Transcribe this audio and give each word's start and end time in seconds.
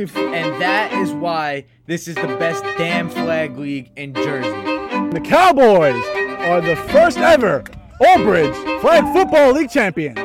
life. 0.00 0.16
And 0.16 0.60
that 0.60 0.92
is 0.92 1.12
why 1.12 1.64
this 1.86 2.08
is 2.08 2.14
the 2.16 2.26
best 2.38 2.62
damn 2.76 3.08
flag 3.08 3.56
league 3.56 3.90
in 3.96 4.14
Jersey. 4.14 4.50
The 5.10 5.20
Cowboys 5.24 6.02
are 6.46 6.60
the 6.60 6.76
first 6.76 7.18
ever 7.18 7.64
Old 8.00 8.22
Bridge 8.22 8.54
Flag 8.80 9.04
Football 9.12 9.52
League 9.52 9.70
champions. 9.70 10.18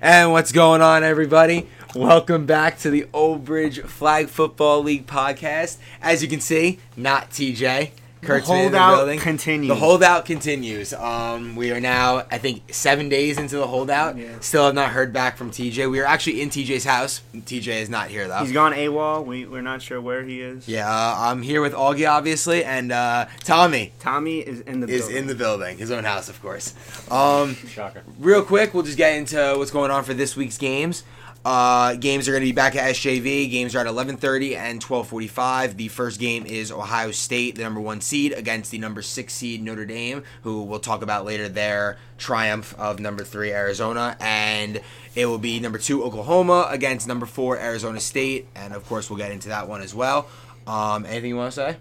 And 0.00 0.32
what's 0.32 0.52
going 0.52 0.82
on, 0.82 1.04
everybody? 1.04 1.68
Welcome 1.94 2.46
back 2.46 2.78
to 2.80 2.90
the 2.90 3.06
Old 3.12 3.44
Bridge 3.44 3.80
Flag 3.80 4.28
Football 4.28 4.82
League 4.82 5.06
podcast. 5.06 5.78
As 6.00 6.22
you 6.22 6.28
can 6.28 6.40
see, 6.40 6.78
not 6.96 7.30
TJ. 7.30 7.90
Kurtzman 8.22 8.66
in 8.66 8.72
the 8.72 8.78
holdout 8.78 8.96
building. 8.96 9.18
continues. 9.20 9.68
The 9.68 9.74
holdout 9.74 10.24
continues. 10.24 10.92
Um, 10.92 11.54
we 11.54 11.70
are 11.70 11.80
now, 11.80 12.24
I 12.30 12.38
think, 12.38 12.74
seven 12.74 13.08
days 13.08 13.38
into 13.38 13.56
the 13.56 13.66
holdout. 13.66 14.16
Still 14.40 14.64
have 14.66 14.74
not 14.74 14.90
heard 14.90 15.12
back 15.12 15.36
from 15.36 15.50
TJ. 15.50 15.90
We 15.90 16.00
are 16.00 16.04
actually 16.06 16.40
in 16.40 16.48
TJ's 16.50 16.84
house. 16.84 17.20
TJ 17.34 17.82
is 17.82 17.88
not 17.90 18.08
here 18.08 18.26
though. 18.26 18.38
He's 18.40 18.52
gone 18.52 18.72
AWOL. 18.72 19.24
We, 19.24 19.44
we're 19.46 19.62
not 19.62 19.82
sure 19.82 20.00
where 20.00 20.22
he 20.24 20.40
is. 20.40 20.66
yeah, 20.66 20.88
uh, 20.88 21.14
I'm 21.18 21.42
here 21.42 21.60
with 21.60 21.72
Augie, 21.74 22.10
obviously, 22.10 22.64
and 22.64 22.90
uh, 22.90 23.26
Tommy 23.44 23.92
Tommy 24.00 24.40
is 24.40 24.60
in 24.60 24.80
the 24.80 24.88
is 24.88 25.02
building. 25.02 25.16
in 25.16 25.26
the 25.26 25.34
building, 25.34 25.78
his 25.78 25.90
own 25.90 26.04
house, 26.04 26.28
of 26.28 26.40
course. 26.42 26.74
Um, 27.10 27.54
Shocker. 27.54 28.02
real 28.18 28.42
quick, 28.42 28.74
we'll 28.74 28.82
just 28.82 28.96
get 28.98 29.14
into 29.16 29.54
what's 29.58 29.70
going 29.70 29.90
on 29.90 30.02
for 30.04 30.14
this 30.14 30.34
week's 30.36 30.58
games. 30.58 31.04
Uh, 31.46 31.94
games 31.94 32.26
are 32.26 32.32
going 32.32 32.42
to 32.42 32.48
be 32.48 32.50
back 32.50 32.74
at 32.74 32.92
SJV. 32.96 33.48
Games 33.48 33.76
are 33.76 33.78
at 33.78 33.86
11:30 33.86 34.56
and 34.56 34.80
12:45. 34.80 35.76
The 35.76 35.86
first 35.86 36.18
game 36.18 36.44
is 36.44 36.72
Ohio 36.72 37.12
State, 37.12 37.54
the 37.54 37.62
number 37.62 37.80
one 37.80 38.00
seed, 38.00 38.32
against 38.32 38.72
the 38.72 38.78
number 38.78 39.00
six 39.00 39.32
seed 39.34 39.62
Notre 39.62 39.86
Dame, 39.86 40.24
who 40.42 40.64
we'll 40.64 40.80
talk 40.80 41.02
about 41.02 41.24
later. 41.24 41.48
Their 41.48 41.98
triumph 42.18 42.74
of 42.76 42.98
number 42.98 43.22
three 43.22 43.52
Arizona, 43.52 44.16
and 44.18 44.80
it 45.14 45.26
will 45.26 45.38
be 45.38 45.60
number 45.60 45.78
two 45.78 46.02
Oklahoma 46.02 46.66
against 46.68 47.06
number 47.06 47.26
four 47.26 47.56
Arizona 47.56 48.00
State, 48.00 48.48
and 48.56 48.74
of 48.74 48.84
course 48.84 49.08
we'll 49.08 49.18
get 49.18 49.30
into 49.30 49.48
that 49.50 49.68
one 49.68 49.82
as 49.82 49.94
well. 49.94 50.26
Um, 50.66 51.06
anything 51.06 51.30
you 51.30 51.36
want 51.36 51.52
to 51.52 51.60
say? 51.60 51.76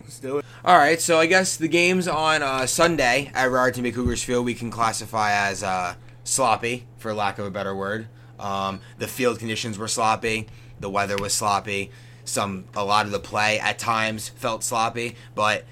Let's 0.00 0.20
do 0.20 0.38
it. 0.38 0.46
All 0.64 0.78
right, 0.78 0.98
so 0.98 1.18
I 1.18 1.26
guess 1.26 1.58
the 1.58 1.68
games 1.68 2.08
on 2.08 2.42
uh, 2.42 2.64
Sunday 2.64 3.30
at 3.34 3.50
Raritan 3.50 3.82
Bay 3.82 3.92
Cougars 3.92 4.22
Field 4.24 4.46
we 4.46 4.54
can 4.54 4.70
classify 4.70 5.32
as 5.32 5.62
uh, 5.62 5.96
sloppy, 6.24 6.86
for 6.96 7.12
lack 7.12 7.38
of 7.38 7.44
a 7.44 7.50
better 7.50 7.76
word. 7.76 8.08
Um, 8.42 8.80
the 8.98 9.08
field 9.08 9.38
conditions 9.38 9.78
were 9.78 9.88
sloppy, 9.88 10.48
the 10.80 10.90
weather 10.90 11.16
was 11.16 11.32
sloppy. 11.32 11.90
Some 12.24 12.64
a 12.74 12.84
lot 12.84 13.06
of 13.06 13.12
the 13.12 13.18
play 13.18 13.58
at 13.58 13.78
times 13.78 14.28
felt 14.28 14.62
sloppy, 14.62 15.16
but 15.34 15.64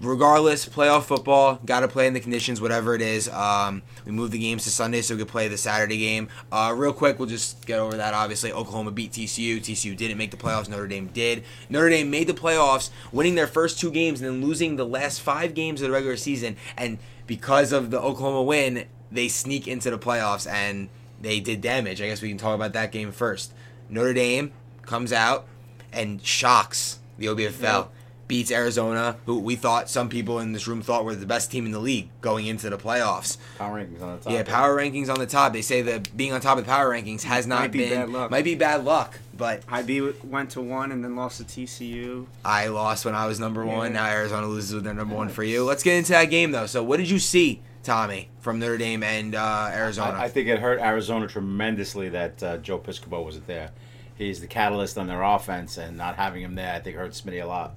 regardless, 0.00 0.68
playoff 0.68 1.04
football 1.04 1.58
got 1.64 1.80
to 1.80 1.88
play 1.88 2.06
in 2.06 2.14
the 2.14 2.20
conditions, 2.20 2.60
whatever 2.60 2.94
it 2.94 3.02
is. 3.02 3.28
Um, 3.28 3.82
we 4.04 4.12
moved 4.12 4.32
the 4.32 4.38
games 4.38 4.64
to 4.64 4.70
Sunday 4.70 5.02
so 5.02 5.14
we 5.14 5.20
could 5.20 5.28
play 5.28 5.48
the 5.48 5.56
Saturday 5.56 5.98
game. 5.98 6.28
Uh, 6.52 6.74
real 6.76 6.92
quick, 6.92 7.18
we'll 7.18 7.28
just 7.28 7.66
get 7.66 7.78
over 7.78 7.96
that. 7.96 8.14
Obviously, 8.14 8.52
Oklahoma 8.52 8.90
beat 8.90 9.12
TCU. 9.12 9.58
TCU 9.58 9.96
didn't 9.96 10.18
make 10.18 10.30
the 10.30 10.36
playoffs. 10.36 10.68
Notre 10.68 10.86
Dame 10.86 11.08
did. 11.08 11.44
Notre 11.68 11.90
Dame 11.90 12.10
made 12.10 12.26
the 12.26 12.34
playoffs, 12.34 12.90
winning 13.12 13.34
their 13.34 13.46
first 13.46 13.78
two 13.80 13.90
games 13.90 14.20
and 14.20 14.30
then 14.30 14.46
losing 14.46 14.76
the 14.76 14.86
last 14.86 15.20
five 15.20 15.54
games 15.54 15.80
of 15.80 15.88
the 15.88 15.92
regular 15.92 16.16
season. 16.16 16.56
And 16.76 16.98
because 17.26 17.72
of 17.72 17.90
the 17.90 18.00
Oklahoma 18.00 18.42
win, 18.42 18.86
they 19.10 19.28
sneak 19.28 19.66
into 19.66 19.90
the 19.90 19.98
playoffs 19.98 20.50
and 20.50 20.88
they 21.20 21.40
did 21.40 21.60
damage. 21.60 22.00
I 22.00 22.06
guess 22.08 22.22
we 22.22 22.28
can 22.28 22.38
talk 22.38 22.54
about 22.54 22.72
that 22.74 22.92
game 22.92 23.12
first. 23.12 23.52
Notre 23.88 24.12
Dame 24.14 24.52
comes 24.82 25.12
out 25.12 25.46
and 25.92 26.22
shocks 26.24 26.98
the 27.18 27.26
OBFL. 27.26 27.88
Beats 28.28 28.50
Arizona, 28.50 29.18
who 29.24 29.38
we 29.38 29.54
thought 29.54 29.88
some 29.88 30.08
people 30.08 30.40
in 30.40 30.52
this 30.52 30.66
room 30.66 30.82
thought 30.82 31.04
were 31.04 31.14
the 31.14 31.26
best 31.26 31.48
team 31.48 31.64
in 31.64 31.70
the 31.70 31.78
league 31.78 32.08
going 32.20 32.46
into 32.46 32.68
the 32.68 32.76
playoffs. 32.76 33.38
Power 33.56 33.80
rankings 33.80 34.02
on 34.02 34.16
the 34.16 34.24
top. 34.24 34.32
Yeah, 34.32 34.42
power 34.42 34.76
rankings 34.76 35.08
on 35.08 35.20
the 35.20 35.26
top. 35.28 35.52
They 35.52 35.62
say 35.62 35.82
that 35.82 36.16
being 36.16 36.32
on 36.32 36.40
top 36.40 36.58
of 36.58 36.64
the 36.64 36.68
power 36.68 36.90
rankings 36.90 37.22
has 37.22 37.46
not 37.46 37.60
Might 37.60 37.70
be 37.70 37.78
been 37.88 37.90
bad 37.90 38.08
luck. 38.10 38.30
might 38.32 38.42
be 38.44 38.56
bad 38.56 38.84
luck. 38.84 39.20
But 39.36 39.62
IB 39.68 40.00
went 40.24 40.50
to 40.50 40.60
one 40.60 40.90
and 40.90 41.04
then 41.04 41.14
lost 41.14 41.38
to 41.38 41.44
TCU. 41.44 42.26
I 42.44 42.66
lost 42.66 43.04
when 43.04 43.14
I 43.14 43.26
was 43.26 43.38
number 43.38 43.64
one. 43.64 43.92
Now 43.92 44.06
Arizona 44.06 44.48
loses 44.48 44.74
with 44.74 44.82
their 44.82 44.94
number 44.94 45.14
one 45.14 45.28
for 45.28 45.44
you. 45.44 45.62
Let's 45.64 45.84
get 45.84 45.94
into 45.96 46.10
that 46.10 46.24
game 46.24 46.50
though. 46.50 46.66
So, 46.66 46.82
what 46.82 46.96
did 46.96 47.08
you 47.08 47.20
see, 47.20 47.60
Tommy, 47.86 48.28
from 48.40 48.58
Notre 48.58 48.76
Dame 48.76 49.04
and 49.04 49.34
uh, 49.36 49.70
Arizona? 49.72 50.18
I, 50.18 50.24
I 50.24 50.28
think 50.28 50.48
it 50.48 50.58
hurt 50.58 50.80
Arizona 50.80 51.28
tremendously 51.28 52.08
that 52.08 52.42
uh, 52.42 52.56
Joe 52.58 52.80
Piscopo 52.80 53.24
wasn't 53.24 53.46
there. 53.46 53.70
He's 54.16 54.40
the 54.40 54.48
catalyst 54.48 54.98
on 54.98 55.06
their 55.06 55.22
offense, 55.22 55.78
and 55.78 55.96
not 55.96 56.16
having 56.16 56.42
him 56.42 56.56
there, 56.56 56.74
I 56.74 56.80
think 56.80 56.96
hurt 56.96 57.12
Smitty 57.12 57.42
a 57.42 57.46
lot. 57.46 57.74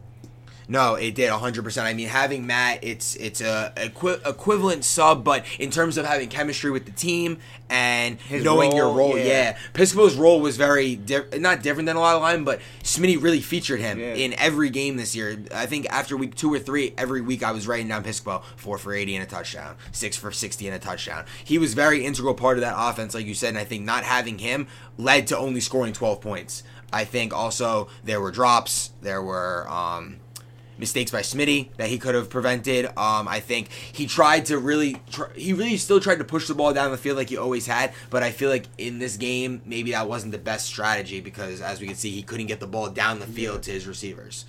No, 0.71 0.93
it 0.93 1.15
did 1.15 1.31
100%. 1.31 1.83
I 1.83 1.95
mean, 1.95 2.07
having 2.07 2.45
Matt, 2.45 2.83
it's 2.83 3.15
it's 3.15 3.41
a 3.41 3.73
equi- 3.75 4.19
equivalent 4.23 4.85
sub, 4.85 5.23
but 5.23 5.43
in 5.57 5.71
terms 5.71 5.97
of 5.97 6.05
having 6.05 6.29
chemistry 6.29 6.69
with 6.69 6.85
the 6.85 6.91
team 6.91 7.39
and 7.71 8.19
His 8.21 8.43
knowing 8.43 8.75
your 8.75 8.85
role, 8.85 8.95
role, 9.09 9.17
yeah. 9.17 9.23
yeah. 9.25 9.57
Piscopo's 9.73 10.13
role 10.15 10.39
was 10.39 10.57
very 10.57 10.99
not 11.37 11.63
different 11.63 11.87
than 11.87 11.95
a 11.95 11.99
lot 11.99 12.15
of 12.15 12.21
line, 12.21 12.43
but 12.43 12.61
Smitty 12.83 13.19
really 13.21 13.41
featured 13.41 13.79
him 13.79 13.99
Yeah. 13.99 14.13
in 14.13 14.33
every 14.39 14.69
game 14.69 14.95
this 14.95 15.15
year. 15.15 15.39
I 15.53 15.65
think 15.65 15.87
after 15.89 16.15
week 16.15 16.35
two 16.35 16.53
or 16.53 16.59
three, 16.59 16.93
every 16.99 17.21
week 17.21 17.41
I 17.41 17.51
was 17.51 17.67
writing 17.67 17.87
down 17.87 18.03
Piscopo 18.03 18.43
four 18.55 18.77
for 18.77 18.93
80 18.93 19.15
and 19.15 19.23
a 19.23 19.27
touchdown, 19.27 19.75
six 19.91 20.17
for 20.17 20.31
60 20.31 20.67
and 20.67 20.75
a 20.75 20.79
touchdown. 20.79 21.25
He 21.43 21.57
was 21.57 21.73
very 21.73 22.05
integral 22.05 22.35
part 22.35 22.57
of 22.57 22.61
that 22.61 22.75
offense, 22.77 23.15
like 23.15 23.25
you 23.25 23.33
said, 23.33 23.49
and 23.49 23.57
I 23.57 23.63
think 23.63 23.85
not 23.85 24.03
having 24.03 24.37
him 24.37 24.67
led 24.99 25.25
to 25.27 25.37
only 25.37 25.61
scoring 25.61 25.93
12 25.93 26.21
points. 26.21 26.61
I 26.93 27.05
think 27.05 27.33
also 27.33 27.87
there 28.03 28.21
were 28.21 28.31
drops, 28.31 28.91
there 29.01 29.21
were. 29.23 29.67
Um, 29.67 30.17
mistakes 30.79 31.11
by 31.11 31.21
Smitty 31.21 31.75
that 31.77 31.89
he 31.89 31.99
could 31.99 32.15
have 32.15 32.29
prevented. 32.29 32.85
Um, 32.97 33.27
I 33.27 33.39
think 33.39 33.69
he 33.69 34.07
tried 34.07 34.45
to 34.47 34.57
really, 34.57 35.01
tr- 35.11 35.31
he 35.35 35.53
really 35.53 35.77
still 35.77 35.99
tried 35.99 36.17
to 36.19 36.23
push 36.23 36.47
the 36.47 36.55
ball 36.55 36.73
down 36.73 36.91
the 36.91 36.97
field 36.97 37.17
like 37.17 37.29
he 37.29 37.37
always 37.37 37.67
had. 37.67 37.93
But 38.09 38.23
I 38.23 38.31
feel 38.31 38.49
like 38.49 38.65
in 38.77 38.99
this 38.99 39.17
game, 39.17 39.61
maybe 39.65 39.91
that 39.91 40.07
wasn't 40.07 40.31
the 40.31 40.37
best 40.39 40.65
strategy 40.65 41.19
because, 41.21 41.61
as 41.61 41.79
we 41.81 41.87
can 41.87 41.95
see, 41.95 42.09
he 42.11 42.23
couldn't 42.23 42.47
get 42.47 42.59
the 42.59 42.67
ball 42.67 42.89
down 42.89 43.19
the 43.19 43.27
field 43.27 43.63
to 43.63 43.71
his 43.71 43.85
receivers. 43.85 44.45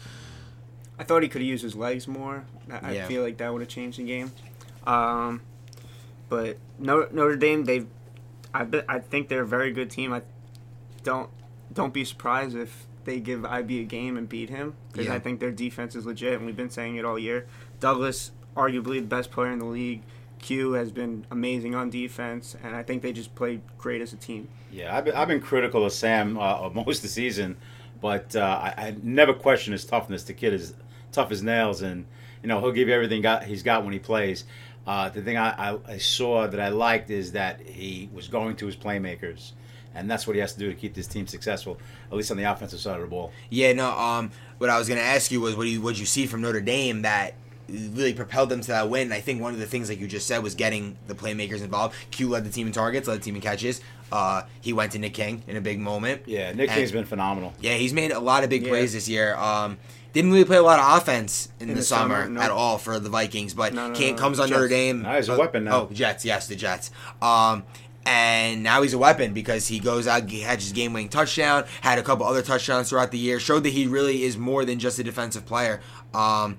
I 0.98 1.04
thought 1.04 1.22
he 1.22 1.28
could 1.28 1.40
have 1.40 1.48
used 1.48 1.62
his 1.62 1.74
legs 1.74 2.06
more. 2.06 2.44
I, 2.70 2.92
Yeah. 2.92 3.06
Feel 3.06 3.22
like 3.22 3.38
that 3.38 3.52
would 3.52 3.62
have 3.62 3.68
changed 3.68 3.98
the 3.98 4.04
game. 4.04 4.32
Um, 4.86 5.42
but 6.28 6.58
Notre, 6.78 7.36
Dame, 7.36 7.64
they, 7.64 7.86
I 8.54 8.66
I 8.88 8.98
think 9.00 9.28
they're 9.28 9.42
a 9.42 9.46
very 9.46 9.72
good 9.72 9.90
team. 9.90 10.12
I 10.12 10.22
don't 11.02 11.30
don't 11.72 11.92
be 11.92 12.04
surprised 12.04 12.56
if 12.56 12.86
they 13.04 13.20
give 13.20 13.44
IB 13.44 13.80
a 13.80 13.84
game 13.84 14.16
and 14.16 14.28
beat 14.28 14.50
him 14.50 14.74
because 14.92 15.06
Yeah. 15.06 15.14
I 15.14 15.18
think 15.18 15.40
their 15.40 15.50
defense 15.50 15.94
is 15.96 16.06
legit, 16.06 16.34
and 16.34 16.46
we've 16.46 16.56
been 16.56 16.70
saying 16.70 16.96
it 16.96 17.04
all 17.04 17.18
year. 17.18 17.46
Douglas, 17.80 18.32
arguably 18.56 19.00
the 19.00 19.06
best 19.06 19.30
player 19.30 19.50
in 19.50 19.58
the 19.58 19.64
league. 19.64 20.02
Q 20.40 20.72
has 20.72 20.90
been 20.90 21.26
amazing 21.30 21.74
on 21.74 21.90
defense, 21.90 22.56
and 22.62 22.74
I 22.74 22.82
think 22.82 23.02
they 23.02 23.12
just 23.12 23.34
played 23.34 23.60
great 23.76 24.00
as 24.00 24.12
a 24.12 24.16
team. 24.16 24.48
Yeah, 24.72 24.96
I've 24.96 25.04
been, 25.04 25.14
I've 25.14 25.28
been 25.28 25.40
critical 25.40 25.84
of 25.84 25.92
Sam 25.92 26.38
uh, 26.38 26.70
most 26.74 26.98
of 26.98 27.02
the 27.02 27.08
season, 27.08 27.56
but 28.00 28.34
uh, 28.34 28.40
I, 28.40 28.74
I 28.76 28.96
never 29.02 29.34
question 29.34 29.72
his 29.72 29.84
toughness. 29.84 30.22
The 30.24 30.32
kid 30.32 30.54
is 30.54 30.74
tough 31.12 31.30
as 31.30 31.42
nails, 31.42 31.82
and 31.82 32.06
you 32.42 32.48
know 32.48 32.58
he'll 32.60 32.72
give 32.72 32.88
you 32.88 32.94
everything 32.94 33.20
got, 33.20 33.44
he's 33.44 33.62
got 33.62 33.84
when 33.84 33.92
he 33.92 33.98
plays. 33.98 34.44
Uh, 34.86 35.10
the 35.10 35.20
thing 35.20 35.36
I, 35.36 35.72
I, 35.72 35.78
I 35.86 35.98
saw 35.98 36.46
that 36.46 36.58
I 36.58 36.70
liked 36.70 37.10
is 37.10 37.32
that 37.32 37.60
he 37.60 38.08
was 38.14 38.28
going 38.28 38.56
to 38.56 38.66
his 38.66 38.76
playmakers, 38.76 39.52
and 39.94 40.10
that's 40.10 40.26
what 40.26 40.34
he 40.36 40.40
has 40.40 40.52
to 40.54 40.58
do 40.58 40.68
to 40.68 40.74
keep 40.74 40.94
this 40.94 41.06
team 41.06 41.26
successful, 41.26 41.78
at 42.10 42.16
least 42.16 42.30
on 42.30 42.36
the 42.36 42.44
offensive 42.44 42.80
side 42.80 42.96
of 42.96 43.02
the 43.02 43.06
ball. 43.08 43.32
Yeah, 43.48 43.72
no. 43.72 43.90
Um, 43.90 44.30
what 44.58 44.70
I 44.70 44.78
was 44.78 44.88
gonna 44.88 45.00
ask 45.00 45.30
you 45.30 45.40
was, 45.40 45.54
what 45.56 45.64
do 45.64 45.70
you 45.70 45.80
what 45.80 45.98
you 45.98 46.06
see 46.06 46.26
from 46.26 46.40
Notre 46.42 46.60
Dame 46.60 47.02
that 47.02 47.34
really 47.68 48.14
propelled 48.14 48.48
them 48.48 48.60
to 48.60 48.68
that 48.68 48.88
win? 48.90 49.02
And 49.02 49.14
I 49.14 49.20
think 49.20 49.40
one 49.40 49.52
of 49.54 49.60
the 49.60 49.66
things, 49.66 49.88
like 49.88 50.00
you 50.00 50.06
just 50.06 50.26
said, 50.26 50.42
was 50.42 50.54
getting 50.54 50.96
the 51.06 51.14
playmakers 51.14 51.62
involved. 51.62 51.94
Q 52.10 52.28
led 52.28 52.44
the 52.44 52.50
team 52.50 52.66
in 52.66 52.72
targets, 52.72 53.08
led 53.08 53.20
the 53.20 53.24
team 53.24 53.36
in 53.36 53.40
catches. 53.40 53.80
Uh, 54.12 54.42
he 54.60 54.72
went 54.72 54.90
to 54.92 54.98
Nick 54.98 55.14
King 55.14 55.42
in 55.46 55.56
a 55.56 55.60
big 55.60 55.78
moment. 55.78 56.22
Yeah, 56.26 56.50
Nick 56.52 56.68
And- 56.68 56.78
King's 56.78 56.90
been 56.92 57.04
phenomenal. 57.04 57.52
Yeah, 57.60 57.74
he's 57.74 57.92
made 57.92 58.10
a 58.10 58.18
lot 58.18 58.42
of 58.42 58.50
big 58.50 58.62
Yeah. 58.64 58.70
plays 58.70 58.92
this 58.92 59.08
year. 59.08 59.36
Um, 59.36 59.78
didn't 60.12 60.32
really 60.32 60.44
play 60.44 60.56
a 60.56 60.62
lot 60.62 60.80
of 60.80 61.00
offense 61.00 61.48
in, 61.60 61.68
In 61.68 61.74
the, 61.76 61.80
the 61.80 61.86
summer, 61.86 62.22
summer, 62.24 62.28
no. 62.30 62.40
at 62.40 62.50
all 62.50 62.76
for 62.78 62.98
the 62.98 63.08
Vikings, 63.08 63.54
but 63.54 63.72
No, 63.72 63.86
no, 63.86 63.94
King 63.94 64.16
no, 64.16 64.20
comes 64.20 64.40
on 64.40 64.48
Jets. 64.48 64.56
Notre 64.56 64.68
Dame. 64.68 65.02
No, 65.02 65.14
he's 65.14 65.28
a 65.28 65.34
uh, 65.34 65.38
weapon 65.38 65.62
now. 65.62 65.82
Oh, 65.82 65.88
Jets, 65.92 66.24
yes, 66.24 66.48
the 66.48 66.56
Jets. 66.56 66.90
Um, 67.22 67.62
and 68.06 68.62
now 68.62 68.82
he's 68.82 68.94
a 68.94 68.98
weapon 68.98 69.32
because 69.32 69.68
he 69.68 69.78
goes 69.78 70.06
out, 70.06 70.28
he 70.28 70.40
had 70.40 70.60
his 70.60 70.72
game-winning 70.72 71.08
touchdown, 71.08 71.64
had 71.82 71.98
a 71.98 72.02
couple 72.02 72.26
other 72.26 72.42
touchdowns 72.42 72.88
throughout 72.88 73.10
the 73.10 73.18
year, 73.18 73.38
showed 73.38 73.64
that 73.64 73.70
he 73.70 73.86
really 73.86 74.22
is 74.22 74.38
more 74.38 74.64
than 74.64 74.78
just 74.78 74.98
a 74.98 75.04
defensive 75.04 75.44
player. 75.46 75.80
Um, 76.14 76.56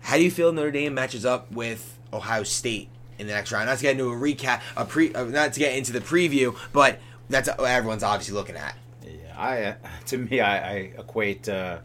how 0.00 0.16
do 0.16 0.22
you 0.24 0.30
feel 0.30 0.52
Notre 0.52 0.70
Dame 0.72 0.94
matches 0.94 1.24
up 1.24 1.50
with 1.52 1.98
Ohio 2.12 2.42
State 2.42 2.88
in 3.18 3.26
the 3.26 3.32
next 3.32 3.52
round? 3.52 3.66
Not 3.66 3.78
to 3.78 3.82
get 3.82 3.92
into 3.92 4.10
a 4.10 4.16
recap, 4.16 4.60
a 4.76 4.84
pre, 4.84 5.14
uh, 5.14 5.24
not 5.24 5.52
to 5.52 5.60
get 5.60 5.76
into 5.76 5.92
the 5.92 6.00
preview, 6.00 6.56
but 6.72 6.98
that's 7.30 7.48
what 7.48 7.60
everyone's 7.70 8.02
obviously 8.02 8.34
looking 8.34 8.56
at. 8.56 8.76
Yeah, 9.04 9.12
I 9.36 9.62
uh, 9.62 9.74
to 10.06 10.18
me, 10.18 10.40
I, 10.40 10.72
I 10.72 10.74
equate 10.98 11.48
uh, 11.48 11.78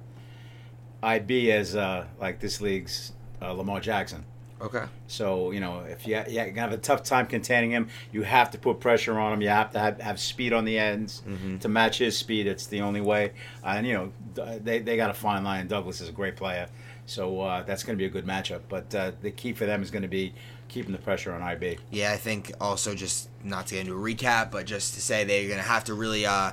IB 1.03 1.51
as 1.51 1.75
uh, 1.75 2.05
like 2.19 2.39
this 2.39 2.61
league's 2.61 3.13
uh, 3.41 3.51
Lamar 3.51 3.79
Jackson. 3.79 4.25
Okay. 4.61 4.85
So 5.07 5.51
you 5.51 5.59
know, 5.59 5.81
if 5.81 6.07
you 6.07 6.21
you 6.27 6.39
have 6.55 6.71
a 6.71 6.77
tough 6.77 7.03
time 7.03 7.27
containing 7.27 7.71
him, 7.71 7.89
you 8.11 8.23
have 8.23 8.51
to 8.51 8.57
put 8.57 8.79
pressure 8.79 9.17
on 9.19 9.33
him. 9.33 9.41
You 9.41 9.49
have 9.49 9.71
to 9.71 9.79
have, 9.79 10.01
have 10.01 10.19
speed 10.19 10.53
on 10.53 10.65
the 10.65 10.77
ends 10.79 11.21
to 11.61 11.69
match 11.69 11.99
his 11.99 12.17
speed. 12.17 12.47
It's 12.47 12.67
the 12.67 12.81
only 12.81 13.01
way. 13.01 13.33
Uh, 13.63 13.75
and 13.77 13.87
you 13.87 13.93
know, 13.93 14.59
they 14.63 14.79
they 14.79 14.97
got 14.97 15.09
a 15.09 15.13
fine 15.13 15.43
line. 15.43 15.67
Douglas 15.67 16.01
is 16.01 16.09
a 16.09 16.13
great 16.13 16.35
player, 16.35 16.67
so 17.05 17.41
uh, 17.41 17.63
that's 17.63 17.83
going 17.83 17.97
to 17.97 18.01
be 18.01 18.05
a 18.05 18.09
good 18.09 18.25
matchup. 18.25 18.61
But 18.67 18.93
uh, 18.95 19.11
the 19.21 19.31
key 19.31 19.53
for 19.53 19.65
them 19.65 19.81
is 19.83 19.91
going 19.91 20.03
to 20.03 20.07
be 20.07 20.33
keeping 20.67 20.91
the 20.91 20.97
pressure 20.97 21.33
on 21.33 21.41
IB. 21.41 21.77
Yeah, 21.91 22.11
I 22.11 22.17
think 22.17 22.51
also 22.59 22.93
just 22.95 23.29
not 23.43 23.67
to 23.67 23.75
get 23.75 23.81
into 23.81 23.93
a 23.93 24.15
recap, 24.15 24.51
but 24.51 24.65
just 24.65 24.95
to 24.95 25.01
say 25.01 25.23
they're 25.23 25.47
going 25.47 25.61
to 25.61 25.67
have 25.67 25.85
to 25.85 25.93
really 25.93 26.25
uh, 26.25 26.51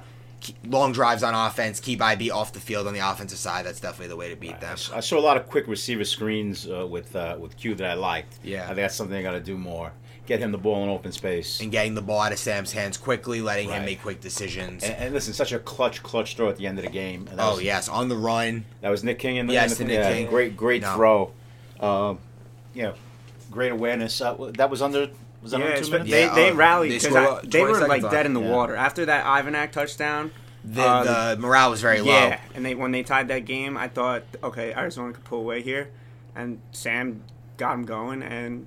long 0.66 0.92
drives 0.92 1.22
on 1.22 1.34
offense, 1.34 1.80
keep 1.80 2.00
IB 2.02 2.30
off 2.30 2.52
the 2.52 2.60
field 2.60 2.86
on 2.86 2.94
the 2.94 3.00
offensive 3.00 3.38
side. 3.38 3.66
That's 3.66 3.80
definitely 3.80 4.08
the 4.08 4.16
way 4.16 4.30
to 4.30 4.36
beat 4.36 4.60
them. 4.60 4.76
I 4.92 5.00
saw 5.00 5.18
a 5.18 5.20
lot 5.20 5.36
of 5.36 5.48
quick 5.48 5.66
receiver 5.68 6.04
screens 6.04 6.68
uh, 6.68 6.86
with 6.86 7.14
uh, 7.14 7.36
with 7.38 7.56
Q 7.56 7.74
that 7.76 7.90
I 7.90 7.94
liked. 7.94 8.38
Yeah. 8.42 8.64
I 8.64 8.66
think 8.66 8.76
that's 8.78 8.94
something 8.94 9.16
I 9.16 9.22
got 9.22 9.32
to 9.32 9.40
do 9.40 9.56
more. 9.56 9.92
Get 10.26 10.40
him 10.40 10.52
the 10.52 10.58
ball 10.58 10.82
in 10.82 10.88
open 10.88 11.12
space. 11.12 11.60
And 11.60 11.70
getting 11.70 11.94
the 11.94 12.00
ball 12.00 12.20
out 12.20 12.32
of 12.32 12.38
Sam's 12.38 12.72
hands 12.72 12.96
quickly, 12.96 13.42
letting 13.42 13.68
him 13.68 13.84
make 13.84 14.00
quick 14.00 14.22
decisions. 14.22 14.82
And, 14.82 14.94
and 14.94 15.14
listen, 15.14 15.34
such 15.34 15.52
a 15.52 15.58
clutch, 15.58 16.02
clutch 16.02 16.34
throw 16.36 16.48
at 16.48 16.56
the 16.56 16.66
end 16.66 16.78
of 16.78 16.84
the 16.86 16.90
game. 16.90 17.28
Oh 17.38 17.56
was, 17.56 17.62
yes, 17.62 17.90
on 17.90 18.08
the 18.08 18.16
run. 18.16 18.64
that 18.80 18.88
was 18.88 19.04
Nick 19.04 19.18
King. 19.18 19.36
In 19.36 19.46
the, 19.46 19.52
Yes, 19.52 19.78
in 19.78 19.86
the, 19.86 19.92
Nick 19.92 20.02
yeah, 20.02 20.14
King. 20.14 20.26
Great, 20.28 20.56
great 20.56 20.80
No. 20.80 20.94
throw. 20.94 21.32
Um, 21.78 22.18
you 22.72 22.84
know, 22.84 22.94
great 23.50 23.70
awareness. 23.72 24.18
Uh, 24.20 24.50
that 24.54 24.70
was 24.70 24.80
under 24.80 25.10
was 25.44 25.52
that 25.52 25.58
Yeah, 25.60 25.66
under 25.66 25.76
it's- 25.76 25.86
two 25.86 25.92
minutes? 25.92 26.10
they, 26.10 26.24
Yeah, 26.24 26.34
they 26.34 26.50
uh, 26.50 26.54
rallied 26.54 26.90
they 26.90 26.96
because 26.98 27.12
scored, 27.12 27.50
they 27.52 27.62
were 27.62 27.72
like 27.86 28.00
seconds 28.02 28.10
dead 28.12 28.26
in 28.26 28.32
the. 28.34 28.40
Yeah. 28.40 28.50
water 28.50 28.74
after 28.74 29.06
that 29.06 29.24
Ivanak 29.24 29.70
touchdown. 29.70 30.32
The, 30.64 30.82
uh, 30.82 31.34
the 31.36 31.40
morale 31.40 31.70
was 31.70 31.80
very 31.82 32.00
low. 32.00 32.06
Yeah, 32.12 32.40
and 32.54 32.64
they 32.64 32.74
when 32.74 32.90
they 32.90 33.02
tied 33.04 33.28
that 33.28 33.44
game, 33.44 33.76
I 33.76 33.86
thought, 33.88 34.22
okay, 34.42 34.72
Arizona 34.74 35.12
could 35.12 35.22
pull 35.24 35.40
away 35.40 35.60
here, 35.62 35.90
and 36.34 36.60
Sam 36.72 37.22
got 37.58 37.72
them 37.72 37.84
going, 37.84 38.22
and 38.22 38.66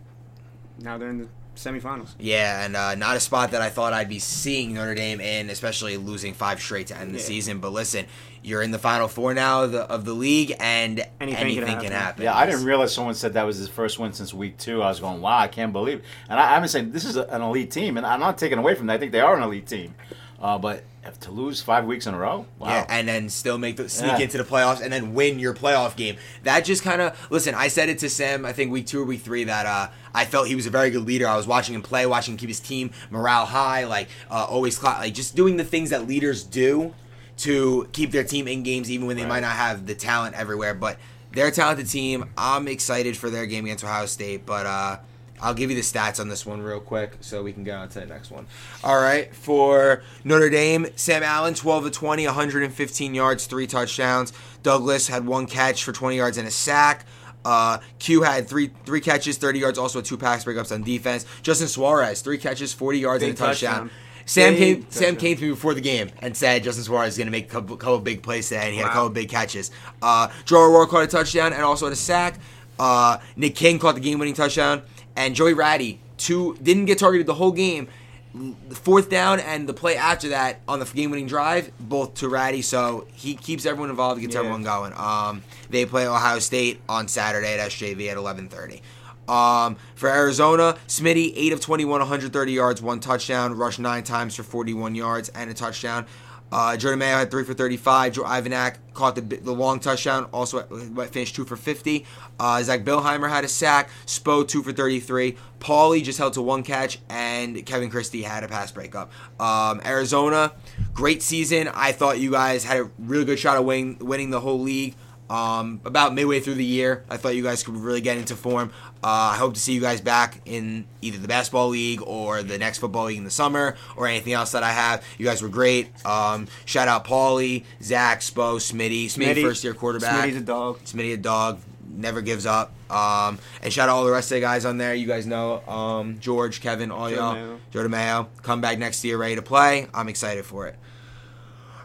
now 0.79 0.97
they're 0.99 1.09
in 1.09 1.17
the 1.17 1.27
semifinals. 1.57 2.09
Yeah, 2.19 2.63
and 2.65 2.75
uh, 2.75 2.95
not 2.95 3.15
a 3.17 3.19
spot 3.19 3.51
that 3.51 3.61
I 3.61 3.69
thought 3.69 3.93
I'd 3.93 4.09
be 4.09 4.19
seeing 4.19 4.73
Notre 4.73 4.95
Dame 4.95 5.19
in, 5.21 5.49
especially 5.49 5.97
losing 5.97 6.33
five 6.33 6.59
straight 6.61 6.87
to 6.87 6.97
end 6.97 7.11
the 7.13 7.17
Yeah. 7.19 7.23
season. 7.25 7.59
But 7.59 7.73
listen, 7.73 8.05
you're 8.43 8.61
in 8.61 8.71
the 8.71 8.79
Final 8.79 9.07
Four 9.07 9.33
now 9.33 9.63
of 9.63 9.71
the, 9.73 9.81
of 9.81 10.05
the 10.05 10.13
league, 10.13 10.55
and 10.59 10.99
anything, 11.19 11.41
Anything 11.45 11.65
can 11.65 11.65
can, 11.65 11.91
happen. 11.91 11.91
happen. 11.91 12.23
Yeah, 12.23 12.35
I 12.37 12.45
didn't 12.45 12.63
realize 12.65 12.93
someone 12.93 13.13
said 13.15 13.33
that 13.33 13.43
was 13.45 13.57
his 13.57 13.67
first 13.69 13.99
win 13.99 14.13
since 14.13 14.33
week 14.33 14.57
two. 14.57 14.81
I 14.81 14.87
was 14.89 14.99
going, 14.99 15.19
wow, 15.21 15.37
I 15.37 15.47
can't 15.47 15.73
believe. 15.73 15.99
It. 15.99 16.05
And 16.29 16.39
I, 16.39 16.55
I've 16.55 16.61
been 16.61 16.69
saying 16.69 16.91
this 16.91 17.05
is 17.05 17.17
a, 17.17 17.23
an 17.27 17.41
elite 17.41 17.71
team, 17.71 17.97
and 17.97 18.05
I'm 18.05 18.19
not 18.19 18.37
taking 18.37 18.57
away 18.57 18.75
from 18.75 18.87
that. 18.87 18.93
I 18.93 18.97
think 18.97 19.11
they 19.11 19.19
are 19.21 19.35
an 19.35 19.43
elite 19.43 19.67
team. 19.67 19.95
Uh, 20.39 20.57
but 20.57 20.77
if- 20.77 20.83
to 21.21 21.31
lose 21.31 21.61
five 21.61 21.85
weeks 21.85 22.05
in 22.07 22.13
a 22.13 22.17
row, 22.17 22.45
wow. 22.59 22.67
Yeah, 22.69 22.85
and 22.89 23.07
then 23.07 23.29
still 23.29 23.57
make 23.57 23.77
the 23.77 23.89
sneak 23.89 24.13
Yeah. 24.13 24.19
into 24.19 24.37
the 24.37 24.43
playoffs 24.43 24.81
and 24.81 24.91
then 24.93 25.13
win 25.13 25.39
your 25.39 25.53
playoff 25.53 25.95
game. 25.95 26.17
That 26.43 26.65
just 26.65 26.83
kind 26.83 27.01
of 27.01 27.17
listen. 27.29 27.55
I 27.55 27.67
said 27.69 27.89
it 27.89 27.99
to 27.99 28.09
Sam. 28.09 28.45
I 28.45 28.53
think 28.53 28.71
week 28.71 28.85
two 28.87 29.01
or 29.01 29.05
week 29.05 29.21
three 29.21 29.43
that 29.45 29.65
uh, 29.65 29.87
I 30.13 30.25
felt 30.25 30.47
he 30.47 30.55
was 30.55 30.65
a 30.65 30.69
very 30.69 30.89
good 30.89 31.05
leader. 31.05 31.27
I 31.27 31.35
was 31.37 31.47
watching 31.47 31.73
him 31.75 31.81
play, 31.81 32.05
watching 32.05 32.33
him 32.33 32.37
keep 32.37 32.49
his 32.49 32.59
team 32.59 32.91
morale 33.09 33.45
high, 33.45 33.85
like 33.85 34.07
uh, 34.29 34.45
always, 34.49 34.81
like 34.83 35.13
just 35.13 35.35
doing 35.35 35.57
the 35.57 35.63
things 35.65 35.89
that 35.91 36.07
leaders 36.07 36.43
do 36.43 36.93
to 37.37 37.87
keep 37.93 38.11
their 38.11 38.23
team 38.23 38.47
in 38.47 38.63
games, 38.63 38.89
even 38.91 39.07
when 39.07 39.15
they 39.15 39.23
Right. 39.23 39.29
might 39.29 39.39
not 39.41 39.51
have 39.55 39.85
the 39.85 39.95
talent 39.95 40.35
everywhere. 40.35 40.73
But 40.73 40.97
they're 41.31 41.47
a 41.47 41.51
talented 41.51 41.87
team. 41.89 42.25
I'm 42.37 42.67
excited 42.67 43.15
for 43.15 43.29
their 43.29 43.45
game 43.45 43.65
against 43.65 43.83
Ohio 43.83 44.05
State, 44.05 44.45
but. 44.45 44.65
uh 44.65 44.97
I'll 45.41 45.53
give 45.53 45.69
you 45.69 45.75
the 45.75 45.83
stats 45.83 46.19
on 46.19 46.29
this 46.29 46.45
one 46.45 46.61
real 46.61 46.79
quick 46.79 47.17
so 47.21 47.43
we 47.43 47.53
can 47.53 47.63
get 47.63 47.75
on 47.75 47.89
to 47.89 47.99
the 47.99 48.05
next 48.05 48.31
one. 48.31 48.47
All 48.83 48.99
right, 48.99 49.33
for 49.35 50.01
Notre 50.23 50.49
Dame, 50.49 50.87
Sam 50.95 51.23
Allen, 51.23 51.53
12 51.53 51.85
of 51.85 51.91
20, 51.91 52.25
115 52.25 53.13
yards, 53.15 53.45
three 53.45 53.67
touchdowns. 53.67 54.33
Douglas 54.63 55.07
had 55.07 55.25
one 55.25 55.45
catch 55.45 55.83
for 55.83 55.91
20 55.91 56.17
yards 56.17 56.37
and 56.37 56.47
a 56.47 56.51
sack. 56.51 57.05
Uh, 57.45 57.77
Q 57.99 58.23
had 58.23 58.47
three 58.49 58.71
three 58.85 58.99
catches, 58.99 59.37
30 59.37 59.59
yards, 59.59 59.77
also 59.77 60.01
two 60.01 60.17
pass 60.17 60.43
breakups 60.43 60.73
on 60.73 60.83
defense. 60.83 61.25
Justin 61.43 61.67
Suarez, 61.67 62.21
three 62.21 62.37
catches, 62.37 62.73
40 62.73 62.99
yards 62.99 63.23
Big 63.23 63.29
and 63.29 63.39
a 63.39 63.41
touchdown. 63.41 63.71
touchdown. 63.73 63.91
Sam 64.25 64.53
Big 64.55 64.81
came, 64.81 64.91
Sam 64.91 65.15
came 65.15 65.37
to 65.37 65.43
me 65.43 65.49
before 65.51 65.73
the 65.73 65.79
game 65.79 66.09
and 66.19 66.35
said 66.35 66.63
Justin 66.63 66.83
Suarez 66.83 67.13
is 67.13 67.17
going 67.17 67.27
to 67.27 67.31
make 67.31 67.45
a 67.45 67.49
couple, 67.49 67.77
couple 67.77 67.99
big 67.99 68.21
plays 68.21 68.49
today, 68.49 68.65
and 68.65 68.73
he 68.73 68.77
had 68.79 68.87
a 68.87 68.91
couple 68.91 69.09
big 69.11 69.29
catches. 69.29 69.71
Uh, 70.01 70.27
Joe 70.43 70.65
O'Rourke 70.65 70.89
caught 70.89 71.03
a 71.03 71.07
touchdown 71.07 71.53
and 71.53 71.61
also 71.61 71.85
had 71.85 71.93
a 71.93 71.95
sack. 71.95 72.37
Uh, 72.77 73.19
Nick 73.37 73.55
King 73.55 73.79
caught 73.79 73.95
the 73.95 74.01
game-winning 74.01 74.33
touchdown, 74.33 74.81
and 75.17 75.35
Joey 75.35 75.53
Ratty 75.53 75.99
two 76.17 76.57
didn't 76.63 76.85
get 76.85 76.97
targeted 76.97 77.27
the 77.27 77.33
whole 77.33 77.51
game. 77.51 77.87
The 78.33 78.75
fourth 78.75 79.09
down 79.09 79.39
and 79.39 79.67
the 79.67 79.73
play 79.73 79.97
after 79.97 80.29
that 80.29 80.61
on 80.67 80.79
the 80.79 80.85
game-winning 80.85 81.25
drive, 81.27 81.71
both 81.79 82.15
to 82.15 82.29
Ratty. 82.29 82.61
So 82.61 83.07
he 83.13 83.33
keeps 83.35 83.65
everyone 83.65 83.89
involved, 83.89 84.21
gets 84.21 84.33
Yeah. 84.35 84.39
everyone 84.41 84.63
going. 84.63 84.93
Um, 84.95 85.41
they 85.69 85.85
play 85.85 86.07
Ohio 86.07 86.37
State 86.39 86.79
on 86.87 87.07
Saturday 87.07 87.53
at 87.57 87.59
SJV 87.59 88.09
at 88.09 88.17
11:30. 88.17 88.81
Um, 89.27 89.75
for 89.95 90.07
Arizona, 90.09 90.77
Smitty, 90.87 91.33
8 91.35 91.51
of 91.51 91.59
21, 91.59 91.99
130 91.99 92.51
yards, 92.53 92.81
one 92.81 92.99
touchdown, 92.99 93.57
rushed 93.57 93.79
nine 93.79 94.03
times 94.03 94.35
for 94.35 94.43
41 94.43 94.95
yards 94.95 95.29
and 95.29 95.49
a 95.49 95.53
touchdown. 95.53 96.05
Uh, 96.51 96.77
Jordan 96.77 96.99
Mayo 96.99 97.17
had 97.17 97.31
3 97.31 97.43
for 97.43 97.53
35. 97.53 98.13
Joe 98.13 98.23
Ivanak 98.23 98.75
caught 98.93 99.15
the, 99.15 99.21
the 99.21 99.51
long 99.51 99.79
touchdown, 99.79 100.25
also 100.31 100.63
finished 101.07 101.35
2 101.35 101.45
for 101.45 101.55
50. 101.55 102.05
Uh, 102.39 102.63
Zach 102.63 102.81
Billheimer 102.81 103.29
had 103.29 103.43
a 103.43 103.47
sack. 103.47 103.89
Spo, 104.05 104.47
2 104.47 104.63
for 104.63 104.71
33. 104.71 105.35
Paulie 105.59 106.03
just 106.03 106.17
held 106.17 106.33
to 106.33 106.41
one 106.41 106.63
catch, 106.63 106.99
and 107.09 107.65
Kevin 107.65 107.89
Christie 107.89 108.23
had 108.23 108.43
a 108.43 108.47
pass 108.47 108.71
breakup. 108.71 109.11
Um, 109.39 109.81
Arizona, 109.85 110.53
great 110.93 111.21
season. 111.21 111.67
I 111.73 111.91
thought 111.91 112.19
you 112.19 112.31
guys 112.31 112.63
had 112.63 112.77
a 112.77 112.89
really 112.99 113.25
good 113.25 113.39
shot 113.39 113.57
of 113.57 113.65
winning, 113.65 113.97
winning 113.99 114.29
the 114.29 114.39
whole 114.39 114.59
league 114.59 114.95
um, 115.29 115.81
about 115.85 116.13
midway 116.13 116.39
through 116.39 116.55
the 116.55 116.65
year. 116.65 117.03
I 117.09 117.17
thought 117.17 117.35
you 117.35 117.43
guys 117.43 117.63
could 117.63 117.75
really 117.75 118.01
get 118.01 118.17
into 118.17 118.35
form. 118.35 118.71
Uh, 119.07 119.31
I 119.31 119.37
hope 119.37 119.53
to 119.53 119.59
see 119.61 119.71
you 119.71 119.79
guys 119.79 120.01
back 120.01 120.41
in 120.45 120.85
either 121.01 121.17
the 121.17 121.29
basketball 121.29 121.69
league 121.69 122.01
or 122.05 122.43
the 122.43 122.57
next 122.57 122.79
football 122.79 123.05
league 123.05 123.17
in 123.17 123.23
the 123.23 123.31
summer 123.31 123.77
or 123.95 124.05
anything 124.05 124.33
else 124.33 124.51
that 124.51 124.63
I 124.63 124.71
have. 124.71 125.01
You 125.17 125.23
guys 125.23 125.41
were 125.41 125.47
great. 125.47 125.87
Um, 126.05 126.49
shout 126.65 126.89
out 126.89 127.05
Paulie, 127.05 127.63
Zach, 127.81 128.19
Spo, 128.19 128.57
Smitty, 128.57 129.05
Smitty, 129.05 129.35
Smitty- 129.35 129.41
first 129.43 129.63
year 129.63 129.73
quarterback. 129.73 130.27
Smitty's 130.27 130.35
a 130.35 130.41
dog. 130.41 130.79
Smitty 130.79 131.13
a 131.13 131.17
dog, 131.17 131.61
never 131.89 132.19
gives 132.19 132.45
up. 132.45 132.73
Um, 132.91 133.39
and 133.63 133.71
shout 133.71 133.87
out 133.87 133.95
all 133.95 134.03
the 134.03 134.11
rest 134.11 134.29
of 134.29 134.35
the 134.35 134.41
guys 134.41 134.65
on 134.65 134.77
there. 134.77 134.93
You 134.93 135.07
guys 135.07 135.25
know 135.25 135.65
um, 135.69 136.19
George, 136.19 136.59
Kevin, 136.59 136.91
all 136.91 137.09
Joe 137.09 137.15
y'all. 137.15 137.33
Mayo. 137.33 137.59
Joe 137.71 137.87
DeMayo. 137.87 138.27
Come 138.43 138.59
back 138.59 138.77
next 138.77 139.05
year 139.05 139.17
ready 139.17 139.35
to 139.35 139.41
play. 139.41 139.87
I'm 139.93 140.09
excited 140.09 140.43
for 140.43 140.67
it. 140.67 140.75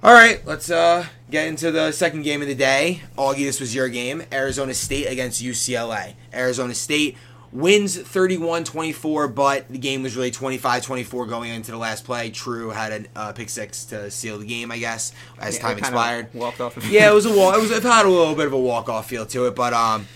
All 0.03 0.13
right, 0.13 0.45
let's 0.45 0.69
uh, 0.69 1.07
get 1.33 1.49
into 1.49 1.73
the 1.73 1.91
second 1.91 2.23
game 2.23 2.43
of 2.43 2.47
the 2.49 2.55
day. 2.55 3.01
Augie, 3.19 3.39
this 3.39 3.59
was 3.59 3.75
your 3.75 3.89
game. 3.89 4.23
Arizona 4.31 4.75
State 4.75 5.07
against 5.07 5.43
UCLA. 5.43 6.15
Arizona 6.33 6.75
State 6.75 7.17
wins 7.51 7.99
31-24, 7.99 9.35
but 9.35 9.69
the 9.69 9.79
game 9.79 10.03
was 10.03 10.15
really 10.17 10.31
25-24 10.31 11.29
going 11.29 11.51
into 11.51 11.71
the 11.71 11.77
last 11.79 12.05
play. 12.05 12.31
True 12.31 12.71
had 12.71 12.93
a 12.93 13.19
uh, 13.19 13.33
pick 13.33 13.49
six 13.49 13.85
to 13.87 14.11
seal 14.11 14.39
the 14.39 14.47
game, 14.47 14.71
I 14.71 14.79
guess, 14.79 15.13
as 15.39 15.57
Yeah, 15.57 15.63
time 15.63 15.79
expired. 15.79 16.35
Walked 16.35 16.61
off. 16.61 16.79
yeah, 16.91 17.11
it 17.11 17.15
was 17.15 17.27
a 17.27 17.33
walk. 17.37 17.57
It 17.57 17.61
was 17.61 17.71
it 17.71 17.83
had 17.83 18.07
a 18.07 18.09
little 18.09 18.35
bit 18.35 18.47
of 18.47 18.53
a 18.53 18.59
walk 18.61 18.89
off 18.89 19.09
feel 19.09 19.27
to 19.27 19.47
it, 19.47 19.55
but 19.57 19.73
um, 19.73 20.07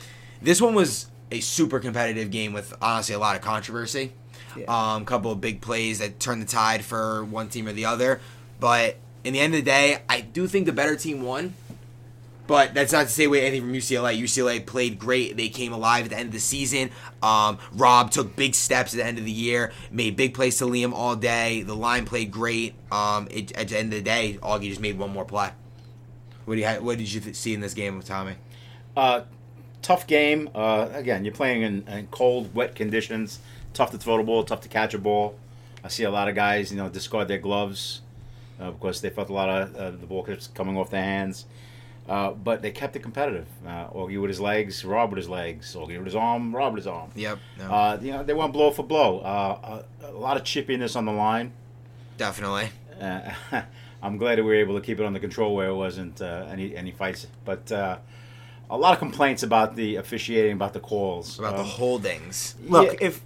this 0.40 0.60
one 0.60 0.74
was 0.74 1.06
a 1.30 1.40
super 1.40 1.80
competitive 1.80 2.30
game 2.30 2.52
with 2.52 2.72
honestly 2.80 3.14
a 3.14 3.18
lot 3.18 3.36
of 3.36 3.42
controversy. 3.42 4.12
Yeah. 4.56 4.94
Um, 4.94 5.04
couple 5.04 5.32
of 5.32 5.40
big 5.40 5.60
plays 5.60 5.98
that 5.98 6.18
turned 6.20 6.40
the 6.40 6.46
tide 6.46 6.84
for 6.84 7.24
one 7.24 7.48
team 7.48 7.68
or 7.68 7.72
the 7.72 7.84
other, 7.86 8.20
but 8.60 8.96
in 9.26 9.32
the 9.32 9.40
end 9.40 9.54
of 9.54 9.58
the 9.58 9.64
day, 9.64 9.98
I 10.08 10.20
do 10.20 10.46
think 10.46 10.66
the 10.66 10.72
better 10.72 10.94
team 10.94 11.22
won. 11.22 11.54
But 12.46 12.74
that's 12.74 12.92
not 12.92 13.06
to 13.06 13.12
say 13.12 13.24
away 13.24 13.44
anything 13.44 13.62
from 13.62 13.72
UCLA. 13.72 14.16
UCLA 14.16 14.64
played 14.64 15.00
great. 15.00 15.36
They 15.36 15.48
came 15.48 15.72
alive 15.72 16.04
at 16.04 16.10
the 16.10 16.16
end 16.16 16.28
of 16.28 16.32
the 16.32 16.38
season. 16.38 16.90
Um, 17.24 17.58
Rob 17.72 18.12
took 18.12 18.36
big 18.36 18.54
steps 18.54 18.94
at 18.94 18.98
the 18.98 19.04
end 19.04 19.18
of 19.18 19.24
the 19.24 19.32
year, 19.32 19.72
made 19.90 20.14
big 20.14 20.32
plays 20.32 20.58
to 20.58 20.64
Liam 20.64 20.92
all 20.92 21.16
day. 21.16 21.62
The 21.62 21.74
line 21.74 22.04
played 22.04 22.30
great. 22.30 22.74
Um, 22.92 23.26
it, 23.32 23.50
at 23.58 23.66
the 23.66 23.76
end 23.76 23.92
of 23.92 23.98
the 23.98 24.04
day, 24.04 24.38
Augie 24.40 24.68
just 24.68 24.80
made 24.80 24.96
one 24.96 25.10
more 25.10 25.24
play. 25.24 25.50
What 26.44 26.54
do 26.54 26.60
you 26.60 26.68
What 26.68 26.98
did 26.98 27.12
you 27.12 27.34
see 27.34 27.52
in 27.52 27.60
this 27.60 27.74
game 27.74 27.96
with 27.96 28.06
Tommy? 28.06 28.36
Uh, 28.96 29.22
tough 29.82 30.06
game. 30.06 30.48
Uh, 30.54 30.88
again, 30.92 31.24
you're 31.24 31.34
playing 31.34 31.62
in, 31.62 31.82
in 31.88 32.06
cold, 32.12 32.54
wet 32.54 32.76
conditions. 32.76 33.40
Tough 33.74 33.90
to 33.90 33.98
throw 33.98 34.18
the 34.18 34.22
ball, 34.22 34.44
tough 34.44 34.60
to 34.60 34.68
catch 34.68 34.94
a 34.94 34.98
ball. 34.98 35.36
I 35.82 35.88
see 35.88 36.04
a 36.04 36.10
lot 36.12 36.28
of 36.28 36.36
guys, 36.36 36.70
you 36.70 36.76
know, 36.76 36.88
discard 36.88 37.26
their 37.26 37.38
gloves 37.38 38.02
uh, 38.60 38.70
because 38.70 39.00
they 39.00 39.10
felt 39.10 39.28
a 39.28 39.32
lot 39.32 39.48
of 39.48 39.74
uh, 39.76 39.90
the 39.90 40.06
ball 40.06 40.22
kept 40.22 40.54
coming 40.54 40.76
off 40.76 40.90
their 40.90 41.02
hands. 41.04 41.46
Uh, 42.08 42.30
but 42.30 42.62
they 42.62 42.70
kept 42.70 42.94
it 42.94 43.00
competitive. 43.00 43.46
Uh, 43.66 43.88
Augie 43.88 44.20
with 44.20 44.28
his 44.28 44.40
legs, 44.40 44.84
Rob 44.84 45.10
with 45.10 45.16
his 45.16 45.28
legs, 45.28 45.74
Augie 45.74 45.96
with 45.96 46.04
his 46.06 46.14
arm, 46.14 46.54
Rob 46.54 46.74
with 46.74 46.84
his 46.84 46.86
arm. 46.86 47.10
Yep. 47.16 47.38
No, 47.58 47.64
Uh, 47.64 47.98
you 48.00 48.12
know, 48.12 48.22
they 48.22 48.32
went 48.32 48.52
blow 48.52 48.70
for 48.70 48.84
blow. 48.84 49.18
Uh, 49.18 49.82
a, 50.02 50.06
a 50.06 50.12
lot 50.12 50.36
of 50.36 50.44
chippiness 50.44 50.94
on 50.94 51.04
the 51.04 51.10
line. 51.12 51.52
definitely. 52.16 52.68
Uh, 53.00 53.32
I'm 54.02 54.18
glad 54.18 54.38
that 54.38 54.44
we 54.44 54.50
were 54.50 54.54
able 54.60 54.76
to 54.78 54.80
keep 54.86 55.00
it 55.00 55.04
under 55.06 55.18
control 55.18 55.56
where 55.56 55.68
it 55.68 55.74
wasn't 55.74 56.22
uh, 56.22 56.46
any 56.48 56.76
any 56.76 56.92
fights. 56.92 57.26
But 57.44 57.72
uh, 57.72 57.98
a 58.70 58.76
lot 58.78 58.92
of 58.92 58.98
complaints 59.00 59.42
about 59.42 59.74
the 59.74 59.96
officiating, 59.96 60.52
about 60.52 60.74
the 60.74 60.80
calls, 60.80 61.38
About 61.40 61.56
the 61.56 61.62
Um, 61.62 61.66
holdings. 61.68 62.54
Look, 62.68 62.92
Yeah. 63.00 63.08
if 63.08 63.20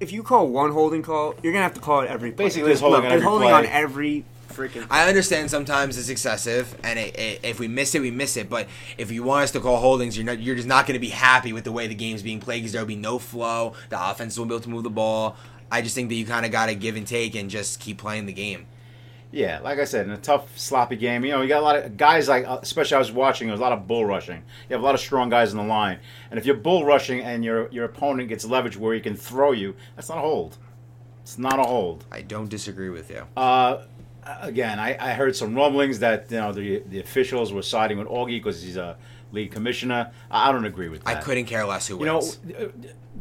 if 0.00 0.10
you 0.10 0.22
call 0.22 0.48
one 0.48 0.72
holding 0.72 1.02
call, 1.02 1.34
you're 1.42 1.52
gonna 1.52 1.64
have 1.64 1.74
to 1.74 1.80
call 1.80 2.00
it 2.00 2.08
every. 2.08 2.32
play. 2.32 2.46
Basically, 2.46 2.72
it's 2.72 2.80
Look, 2.80 2.92
holding 2.92 3.06
on 3.10 3.12
every 3.12 3.26
holding 3.26 3.48
play. 3.48 3.58
on 3.58 3.66
every 3.66 4.24
freaking. 4.48 4.86
I 4.90 5.08
understand 5.08 5.50
sometimes 5.50 5.98
it's 5.98 6.08
excessive, 6.08 6.76
and 6.82 6.98
it, 6.98 7.18
it, 7.18 7.40
if 7.42 7.58
we 7.58 7.68
miss 7.68 7.94
it, 7.94 8.00
we 8.00 8.10
miss 8.10 8.36
it. 8.36 8.48
But 8.48 8.68
if 8.98 9.10
you 9.10 9.22
want 9.22 9.44
us 9.44 9.50
to 9.52 9.60
call 9.60 9.78
holdings, 9.78 10.16
you're 10.16 10.26
not, 10.26 10.40
you're 10.40 10.56
just 10.56 10.68
not 10.68 10.86
going 10.86 10.94
to 10.94 11.00
be 11.00 11.08
happy 11.08 11.52
with 11.52 11.64
the 11.64 11.72
way 11.72 11.86
the 11.86 11.94
game's 11.94 12.22
being 12.22 12.40
played 12.40 12.60
because 12.60 12.72
there'll 12.72 12.86
be 12.86 12.96
no 12.96 13.18
flow. 13.18 13.74
The 13.88 14.10
offense 14.10 14.38
won't 14.38 14.50
be 14.50 14.54
able 14.54 14.64
to 14.64 14.70
move 14.70 14.82
the 14.84 14.90
ball. 14.90 15.36
I 15.70 15.80
just 15.80 15.94
think 15.94 16.10
that 16.10 16.16
you 16.16 16.26
kind 16.26 16.44
of 16.44 16.52
got 16.52 16.66
to 16.66 16.74
give 16.74 16.96
and 16.96 17.06
take 17.06 17.34
and 17.34 17.48
just 17.48 17.80
keep 17.80 17.98
playing 17.98 18.26
the 18.26 18.32
game. 18.32 18.66
Yeah, 19.30 19.60
like 19.60 19.78
I 19.78 19.84
said, 19.84 20.04
in 20.04 20.12
a 20.12 20.18
tough, 20.18 20.58
sloppy 20.58 20.96
game, 20.96 21.24
you 21.24 21.30
know, 21.30 21.40
you 21.40 21.48
got 21.48 21.60
a 21.60 21.64
lot 21.64 21.76
of 21.76 21.96
guys 21.96 22.28
like, 22.28 22.46
uh, 22.46 22.58
especially 22.60 22.96
I 22.96 22.98
was 22.98 23.10
watching, 23.10 23.48
there 23.48 23.54
was 23.54 23.60
a 23.60 23.62
lot 23.62 23.72
of 23.72 23.86
bull 23.86 24.04
rushing. 24.04 24.36
You 24.68 24.74
have 24.74 24.82
a 24.82 24.84
lot 24.84 24.94
of 24.94 25.00
strong 25.00 25.30
guys 25.30 25.52
in 25.52 25.56
the 25.56 25.64
line, 25.64 26.00
and 26.30 26.38
if 26.38 26.44
you're 26.44 26.54
bull 26.54 26.84
rushing 26.84 27.20
and 27.20 27.42
your 27.42 27.70
your 27.70 27.86
opponent 27.86 28.28
gets 28.28 28.44
leverage 28.44 28.76
where 28.76 28.94
he 28.94 29.00
can 29.00 29.16
throw 29.16 29.52
you, 29.52 29.74
that's 29.96 30.10
not 30.10 30.18
a 30.18 30.20
hold. 30.20 30.58
It's 31.22 31.38
not 31.38 31.58
a 31.58 31.62
hold. 31.62 32.04
I 32.12 32.20
don't 32.20 32.50
disagree 32.50 32.90
with 32.90 33.08
you. 33.08 33.26
Uh, 33.34 33.84
Uh, 34.24 34.36
again, 34.40 34.78
I, 34.78 34.96
I 35.00 35.14
heard 35.14 35.34
some 35.34 35.54
rumblings 35.54 35.98
that 35.98 36.30
you 36.30 36.36
know 36.38 36.52
the 36.52 36.82
the 36.88 37.00
officials 37.00 37.52
were 37.52 37.62
siding 37.62 37.98
with 37.98 38.08
Augie 38.08 38.38
because 38.38 38.62
he's 38.62 38.76
a 38.76 38.96
league 39.32 39.50
commissioner. 39.50 40.10
I 40.30 40.52
don't 40.52 40.64
agree 40.64 40.88
with 40.88 41.04
that. 41.04 41.16
I 41.16 41.20
couldn't 41.20 41.46
care 41.46 41.64
less 41.66 41.88
who 41.88 41.98
You 41.98 42.04
know, 42.04 42.18
uh, 42.20 42.66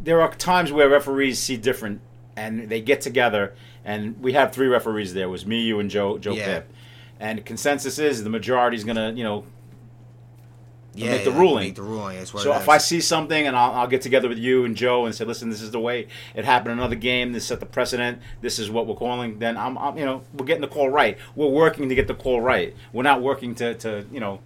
there 0.03 0.21
are 0.21 0.33
times 0.35 0.71
where 0.71 0.89
referees 0.89 1.39
see 1.39 1.57
different, 1.57 2.01
and 2.35 2.69
they 2.69 2.81
get 2.81 3.01
together, 3.01 3.55
and 3.83 4.21
we 4.21 4.33
have 4.33 4.51
three 4.51 4.67
referees 4.67 5.13
there. 5.13 5.25
It 5.25 5.29
was 5.29 5.45
me, 5.45 5.61
you, 5.61 5.79
and 5.79 5.89
Joe 5.89 6.17
Joe 6.17 6.33
Yeah. 6.33 6.45
Pip. 6.45 6.73
And 7.19 7.45
consensus 7.45 7.99
is 7.99 8.23
the 8.23 8.29
majority 8.31 8.77
is 8.77 8.83
gonna, 8.83 9.13
you 9.13 9.23
know, 9.23 9.43
yeah, 10.93 11.11
make 11.11 11.23
the 11.23 11.31
yeah, 11.31 11.39
ruling. 11.39 11.63
Make 11.67 11.75
the 11.75 11.83
ruling. 11.83 12.25
So 12.25 12.53
if. 12.53 12.67
I 12.67 12.77
see 12.77 12.99
something 12.99 13.47
and 13.47 13.55
I'll, 13.55 13.71
I'll 13.71 13.87
get 13.87 14.01
together 14.01 14.27
with 14.27 14.37
you 14.37 14.65
and 14.65 14.75
Joe 14.75 15.05
and 15.05 15.15
say, 15.15 15.25
listen, 15.25 15.49
this 15.49 15.61
is 15.61 15.71
the 15.71 15.79
way 15.79 16.07
it 16.35 16.45
happened 16.45 16.73
in 16.73 16.79
another 16.79 16.95
game. 16.95 17.31
This 17.31 17.45
set 17.45 17.59
the 17.59 17.65
precedent. 17.65 18.19
This 18.41 18.59
is 18.59 18.69
what 18.69 18.87
we're 18.87 18.95
calling. 18.95 19.39
Then 19.39 19.57
I'm, 19.57 19.77
I'm, 19.77 19.97
you 19.97 20.05
know, 20.05 20.23
we're 20.33 20.45
getting 20.45 20.61
the 20.61 20.67
call 20.67 20.89
right. 20.89 21.17
We're 21.35 21.47
working 21.47 21.89
to 21.89 21.95
get 21.95 22.07
the 22.07 22.15
call 22.15 22.41
right. 22.41 22.75
We're 22.91 23.03
not 23.03 23.21
working 23.21 23.55
to, 23.55 23.73
to 23.75 24.05
you 24.11 24.19
know, 24.19 24.41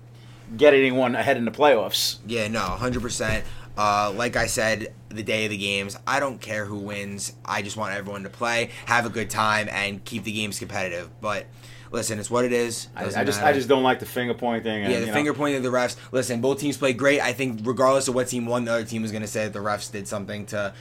get 0.56 0.74
anyone 0.74 1.16
ahead 1.16 1.38
in 1.38 1.46
the 1.46 1.52
playoffs. 1.52 2.18
Yeah, 2.28 2.48
no, 2.48 2.60
hundred 2.60 3.02
percent. 3.02 3.44
Uh, 3.78 4.14
like 4.16 4.36
I 4.38 4.46
said, 4.46 4.94
the 5.10 5.24
day 5.24 5.46
of 5.46 5.52
the 5.52 5.58
games, 5.58 5.98
I 6.08 6.20
don't 6.20 6.40
care 6.40 6.66
who 6.66 6.78
wins. 6.78 7.34
I 7.44 7.62
just 7.62 7.76
want 7.76 7.94
everyone 7.94 8.24
to 8.24 8.30
play, 8.30 8.70
have 8.86 9.06
a 9.06 9.10
good 9.10 9.30
time, 9.30 9.68
and 9.70 10.04
keep 10.06 10.24
the 10.24 10.32
games 10.32 10.60
competitive. 10.60 11.10
But 11.20 11.48
listen, 11.96 12.20
it's 12.20 12.30
what 12.30 12.46
it 12.46 12.54
is. 12.54 12.88
I, 12.96 13.02
I 13.02 13.06
just, 13.24 13.40
matter. 13.40 13.46
I 13.46 13.54
just 13.54 13.68
don't 13.68 13.84
like 13.84 14.00
the 14.00 14.06
finger 14.06 14.34
pointing. 14.36 14.84
And, 14.84 14.92
yeah, 14.92 15.00
the 15.00 15.06
you 15.06 15.08
know, 15.08 15.14
finger 15.14 15.34
pointing 15.34 15.58
at 15.58 15.64
the 15.64 15.70
refs. 15.70 15.96
Listen, 16.12 16.42
both 16.42 16.60
teams 16.60 16.78
played 16.78 16.98
great. 16.98 17.22
I 17.22 17.34
think 17.34 17.62
regardless 17.64 18.08
of 18.08 18.14
what 18.16 18.28
team 18.28 18.46
won, 18.46 18.66
the 18.66 18.72
other 18.74 18.86
team 18.86 19.02
was 19.02 19.12
going 19.12 19.24
to 19.24 19.28
say 19.28 19.46
that 19.46 19.54
the 19.54 19.60
refs 19.60 19.92
did 19.92 20.08
something 20.08 20.46
to 20.48 20.74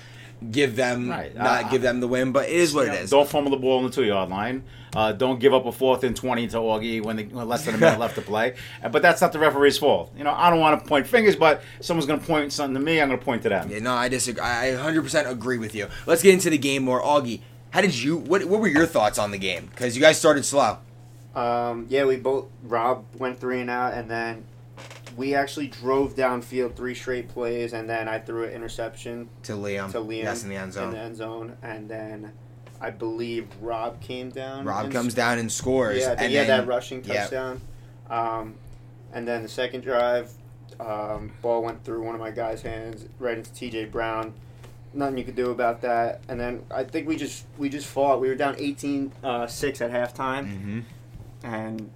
give 0.51 0.77
them 0.77 1.09
Right. 1.09 1.35
not 1.35 1.65
Uh, 1.65 1.69
give 1.69 1.81
them 1.81 2.01
the 2.01 2.09
win. 2.09 2.33
But 2.33 2.49
it 2.49 2.57
is 2.57 2.75
what 2.75 2.89
it. 2.89 3.09
Don't 3.09 3.29
fumble 3.29 3.51
the 3.51 3.57
ball 3.57 3.79
on 3.79 3.85
the 3.85 3.91
two 3.91 4.05
yard 4.05 4.29
line. 4.29 4.65
Uh, 4.95 5.11
don't 5.11 5.41
give 5.41 5.53
up 5.53 5.67
a 5.67 5.73
fourth 5.73 6.05
and 6.05 6.15
twenty 6.15 6.47
to 6.47 6.57
Augie 6.59 7.03
when, 7.03 7.17
they, 7.17 7.25
when 7.25 7.49
less 7.49 7.65
than 7.65 7.75
a 7.75 7.79
minute 7.79 7.99
left 7.99 8.15
to 8.15 8.23
play. 8.33 8.55
Uh, 8.83 8.89
But 8.89 9.03
that's 9.03 9.21
not 9.21 9.33
the 9.33 9.39
referee's 9.41 9.77
fault. 9.79 10.13
You 10.17 10.23
know, 10.23 10.33
I 10.33 10.51
don't 10.51 10.61
want 10.61 10.81
to 10.83 10.89
point 10.89 11.07
fingers, 11.07 11.35
but 11.35 11.63
someone's 11.81 12.07
going 12.07 12.21
to 12.21 12.27
point 12.27 12.53
something 12.53 12.75
to 12.75 12.81
me. 12.81 13.01
I'm 13.01 13.09
going 13.09 13.19
to 13.19 13.25
point 13.25 13.43
to 13.43 13.49
them. 13.49 13.71
Yeah, 13.71 13.81
no, 13.81 13.93
I 13.95 14.09
disagree. 14.09 14.43
I 14.43 14.67
100% 14.77 15.29
agree 15.29 15.59
with 15.59 15.75
you. 15.75 15.89
Let's 16.07 16.23
get 16.23 16.33
into 16.35 16.49
the 16.51 16.59
game 16.59 16.85
more. 16.85 17.01
Augie, 17.03 17.41
how 17.71 17.81
did 17.81 17.93
you? 17.97 18.19
What 18.19 18.45
What 18.45 18.61
were 18.61 18.69
your 18.69 18.87
thoughts 18.87 19.19
on 19.19 19.33
the 19.33 19.39
game? 19.39 19.67
Because 19.67 19.97
you 19.97 20.03
guys 20.03 20.17
started 20.19 20.45
slow. 20.45 20.79
Um, 21.35 21.87
yeah, 21.89 22.05
we 22.05 22.17
both. 22.17 22.47
Rob 22.63 23.05
went 23.19 23.39
three 23.41 23.61
and 23.61 23.71
out, 23.71 23.95
and 23.95 24.11
then 24.11 24.45
we 25.17 25.35
actually 25.35 25.67
drove 25.69 26.15
downfield 26.15 26.75
three 26.77 26.95
straight 26.95 27.29
plays, 27.29 27.73
and 27.73 27.89
then 27.89 28.09
I 28.09 28.19
threw 28.19 28.45
an 28.45 28.51
interception 28.51 29.29
To 29.45 29.53
Liam. 29.53 29.91
to 29.93 29.99
Liam 29.99 30.23
Yes, 30.25 30.43
in 30.45 30.49
the 30.49 30.57
end 30.57 30.73
zone. 30.73 30.85
In 30.89 30.91
the 30.93 30.99
end 30.99 31.17
zone, 31.17 31.57
and 31.63 31.89
then 31.89 32.33
I 32.81 32.91
believe 32.91 33.49
Rob 33.61 34.01
came 34.01 34.31
down. 34.31 34.65
Rob 34.65 34.93
comes 34.93 35.15
down 35.15 35.39
and 35.39 35.51
scores. 35.51 35.99
Yeah, 36.01 36.15
and 36.19 36.33
then- 36.35 36.47
that 36.49 36.67
rushing 36.67 37.03
yeah. 37.05 37.21
touchdown. 37.23 37.61
Um, 38.11 38.55
and 39.13 39.27
then 39.27 39.43
the 39.43 39.49
second 39.49 39.83
drive, 39.83 40.31
um, 40.81 41.33
ball 41.41 41.63
went 41.63 41.85
through 41.85 42.03
one 42.05 42.15
of 42.15 42.21
my 42.21 42.31
guys' 42.33 42.63
hands 42.63 43.07
right 43.19 43.39
into 43.39 43.53
T.J. 43.53 43.87
Brown. 43.87 44.35
Nothing 44.93 45.19
you 45.19 45.25
could 45.25 45.37
do 45.37 45.51
about 45.51 45.81
that. 45.83 46.21
And 46.29 46.39
then 46.39 46.63
I 46.71 46.85
think 46.85 47.09
we 47.09 47.17
just 47.17 47.45
we 47.59 47.69
just 47.69 47.87
fought. 47.87 48.21
We 48.21 48.29
were 48.29 48.35
down 48.35 48.55
18-6 48.57 49.81
at 49.81 49.91
halftime, 49.91 50.47
Mhm. 50.47 50.83
And 51.45 51.89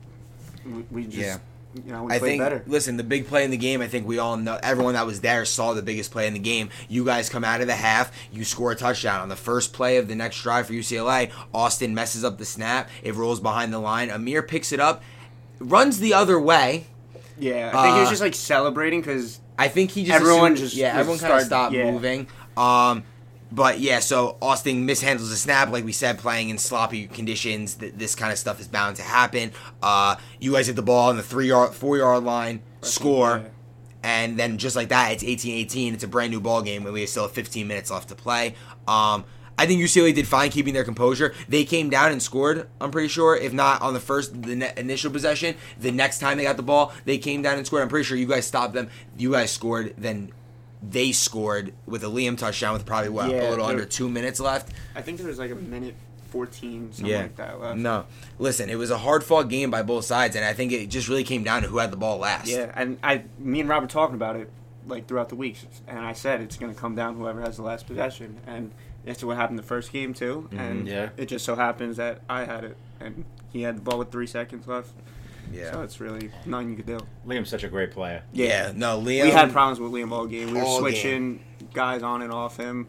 we, 0.64 0.85
we 0.90 1.05
just 1.05 1.17
Yeah. 1.17 1.38
you 1.75 1.90
know 1.93 2.05
we 2.05 2.12
I 2.12 2.19
played 2.19 2.28
think. 2.31 2.43
better. 2.43 2.62
Listen, 2.67 2.97
the 2.97 3.02
big 3.05 3.26
play 3.26 3.45
in 3.45 3.50
the 3.50 3.57
game. 3.57 3.81
I 3.81 3.88
think 3.88 4.07
we 4.07 4.19
all 4.19 4.37
know. 4.37 4.59
Everyone 4.62 4.95
that 4.95 5.07
was 5.07 5.21
there 5.23 5.45
saw 5.45 5.73
the 5.75 5.83
biggest 5.83 6.11
play 6.12 6.26
in 6.28 6.35
the 6.35 6.38
game. 6.38 6.69
You 6.88 7.05
guys 7.05 7.28
come 7.28 7.43
out 7.45 7.61
of 7.61 7.67
the 7.67 7.75
half. 7.75 8.12
You 8.33 8.45
score 8.45 8.71
a 8.73 8.76
touchdown 8.76 9.21
on 9.21 9.28
the 9.28 9.37
first 9.37 9.73
play 9.73 9.97
of 9.97 10.07
the 10.09 10.14
next 10.14 10.40
drive 10.43 10.67
for 10.69 10.73
UCLA. 10.75 11.31
Austin 11.52 11.95
messes 11.95 12.23
up 12.25 12.38
the 12.38 12.45
snap. 12.45 12.88
It 13.02 13.14
rolls 13.14 13.40
behind 13.40 13.73
the 13.73 13.78
line. 13.81 14.11
Amir 14.11 14.43
picks 14.43 14.71
it 14.73 14.81
up, 14.81 15.02
runs 15.59 15.99
the 15.99 16.14
other 16.14 16.38
way. 16.38 16.87
Yeah, 17.40 17.71
I 17.75 17.83
think 17.83 17.95
he 17.95 18.00
was 18.00 18.09
Uh, 18.09 18.12
just 18.12 18.23
like 18.23 18.35
celebrating 18.35 19.00
because 19.00 19.40
I 19.59 19.69
think 19.69 19.90
he 19.93 20.05
just 20.05 20.14
Everyone 20.14 20.52
assumed- 20.52 20.57
just- 20.71 20.75
yeah 20.76 20.97
everyone 20.99 21.19
kind 21.21 21.33
of 21.35 21.43
stopped 21.43 21.75
yeah. 21.75 21.90
moving. 21.90 22.26
Um, 22.57 23.05
but 23.50 23.81
yeah, 23.81 24.00
so 24.00 24.37
Austin 24.43 24.87
mishandles 24.87 25.31
the 25.31 25.37
snap, 25.37 25.71
like 25.71 25.85
we 25.85 25.93
said, 25.93 26.19
playing 26.19 26.50
in 26.50 26.59
sloppy 26.59 27.07
conditions. 27.07 27.75
Th- 27.75 27.95
this 27.95 28.14
kind 28.14 28.33
of 28.33 28.38
stuff 28.38 28.61
is 28.61 28.69
bound 28.69 28.97
to 28.97 29.02
happen. 29.02 29.52
Uh, 29.83 30.17
you 30.38 30.52
guys 30.52 30.67
hit 30.67 30.76
the 30.76 30.83
ball 30.83 31.09
on 31.09 31.17
the 31.17 31.23
three 31.23 31.49
yard, 31.49 31.75
four 31.75 31.97
yard 31.97 32.25
line, 32.25 32.62
score, 32.83 33.38
yeah. 33.38 33.49
and 34.02 34.38
then 34.38 34.59
just 34.59 34.76
like 34.76 34.90
that, 34.90 35.12
it's 35.12 35.25
18-18. 35.25 35.95
It's 35.95 36.05
a 36.05 36.09
brand 36.09 36.31
new 36.31 36.40
ball 36.40 36.62
game, 36.62 36.85
and 36.85 36.93
we 36.93 37.07
still 37.07 37.25
have 37.25 37.33
15 37.33 37.67
minutes 37.67 37.90
left 37.90 38.09
to 38.11 38.14
play. 38.14 38.55
Um, 38.87 39.25
I 39.59 39.67
think 39.67 39.83
UCLA 39.83 40.14
did 40.14 40.28
fine 40.28 40.50
keeping 40.50 40.73
their 40.73 40.85
composure. 40.85 41.35
They 41.49 41.64
came 41.64 41.90
down 41.90 42.12
and 42.12 42.23
scored. 42.23 42.69
I'm 42.81 42.93
pretty 42.93 43.09
sure, 43.09 43.37
if 43.37 43.52
not 43.52 43.83
on 43.83 43.93
the 43.93 43.99
first, 43.99 44.40
the 44.40 44.55
ne- 44.55 44.73
initial 44.76 45.11
possession, 45.11 45.57
the 45.81 45.90
next 45.90 46.21
time 46.21 46.38
they 46.38 46.45
got 46.45 46.57
the 46.57 46.62
ball, 46.62 46.93
they 47.07 47.19
came 47.19 47.43
down 47.43 47.57
and 47.59 47.67
scored. 47.67 47.83
I'm 47.83 47.88
pretty 47.88 48.05
sure 48.05 48.17
you 48.17 48.26
guys 48.26 48.47
stopped 48.47 48.75
them. 48.75 48.88
You 49.17 49.33
guys 49.33 49.50
scored. 49.50 49.95
Then 49.99 50.31
they 50.82 51.12
scored 51.12 51.75
with 51.87 52.04
a 52.04 52.08
Liam 52.08 52.37
touchdown 52.38 52.73
with 52.73 52.87
probably 52.87 53.11
what 53.11 53.30
Yeah, 53.30 53.49
a 53.49 53.50
little 53.50 53.66
under 53.66 53.85
two 53.85 54.08
minutes 54.08 54.40
left. 54.40 54.73
I 54.94 55.02
think 55.02 55.18
there 55.18 55.26
was 55.26 55.38
like 55.38 55.50
a 55.50 55.56
minute 55.56 55.94
fourteen 56.30 56.92
something 56.92 57.11
Yeah. 57.11 57.23
like 57.23 57.37
that 57.37 57.61
left. 57.61 57.78
No, 57.78 58.04
listen, 58.38 58.68
it 58.70 58.76
was 58.76 58.90
a 58.90 58.99
hard 58.99 59.25
fought 59.25 59.49
game 59.49 59.70
by 59.70 59.82
both 59.82 60.04
sides, 60.04 60.37
and 60.37 60.44
I 60.44 60.52
think 60.52 60.73
it 60.73 60.88
just 60.88 61.08
really 61.08 61.25
came 61.25 61.42
down 61.42 61.62
to 61.62 61.68
who 61.68 61.78
had 61.78 61.90
the 61.90 61.97
ball 61.97 62.18
last. 62.18 62.49
Yeah, 62.49 62.70
and 62.75 62.99
I, 63.02 63.25
me 63.38 63.61
and 63.61 63.68
Rob 63.68 63.82
were 63.82 63.88
talking 63.88 64.14
about 64.14 64.37
it 64.37 64.50
like 64.87 65.06
throughout 65.06 65.28
the 65.28 65.37
weeks, 65.37 65.66
and 65.87 65.99
I 65.99 66.12
said 66.12 66.40
it's 66.40 66.56
going 66.56 66.75
to 66.75 66.80
come 66.80 66.94
down 66.94 67.16
whoever 67.16 67.40
has 67.40 67.56
the 67.56 67.62
last 67.62 67.87
possession, 67.87 68.40
and 68.47 68.73
that's 69.04 69.25
what 69.25 69.37
happened 69.37 69.58
the 69.58 69.62
first 69.64 69.92
game 69.92 70.14
too. 70.14 70.49
And 70.52 70.87
yeah. 70.87 71.11
it 71.16 71.26
just 71.26 71.44
so 71.44 71.56
happens 71.56 71.97
that 71.97 72.20
I 72.28 72.44
had 72.44 72.64
it, 72.64 72.76
and 73.00 73.25
he 73.52 73.62
had 73.62 73.78
the 73.78 73.80
ball 73.80 73.99
with 73.99 74.11
three 74.12 74.26
seconds 74.26 74.66
left. 74.66 74.90
Yeah. 75.52 75.73
So 75.73 75.83
it's 75.83 76.00
really 76.00 76.31
nothing 76.47 76.71
you 76.71 76.76
could 76.76 76.87
do. 76.87 76.99
Liam's 77.26 77.49
such 77.49 77.64
a 77.64 77.69
great 77.69 77.90
player. 77.93 78.23
Yeah, 78.33 78.73
no, 78.75 78.99
Liam. 79.00 79.23
we 79.25 79.31
had 79.31 79.52
problems 79.52 79.81
with 79.81 79.93
Liam 79.93 80.12
all 80.12 80.26
game. 80.26 80.52
We 80.52 80.59
were 80.61 80.64
All 80.64 80.78
switching 80.78 81.45
guys 81.73 82.02
on 82.02 82.23
and 82.23 82.33
off 82.33 82.57
him. 82.57 82.88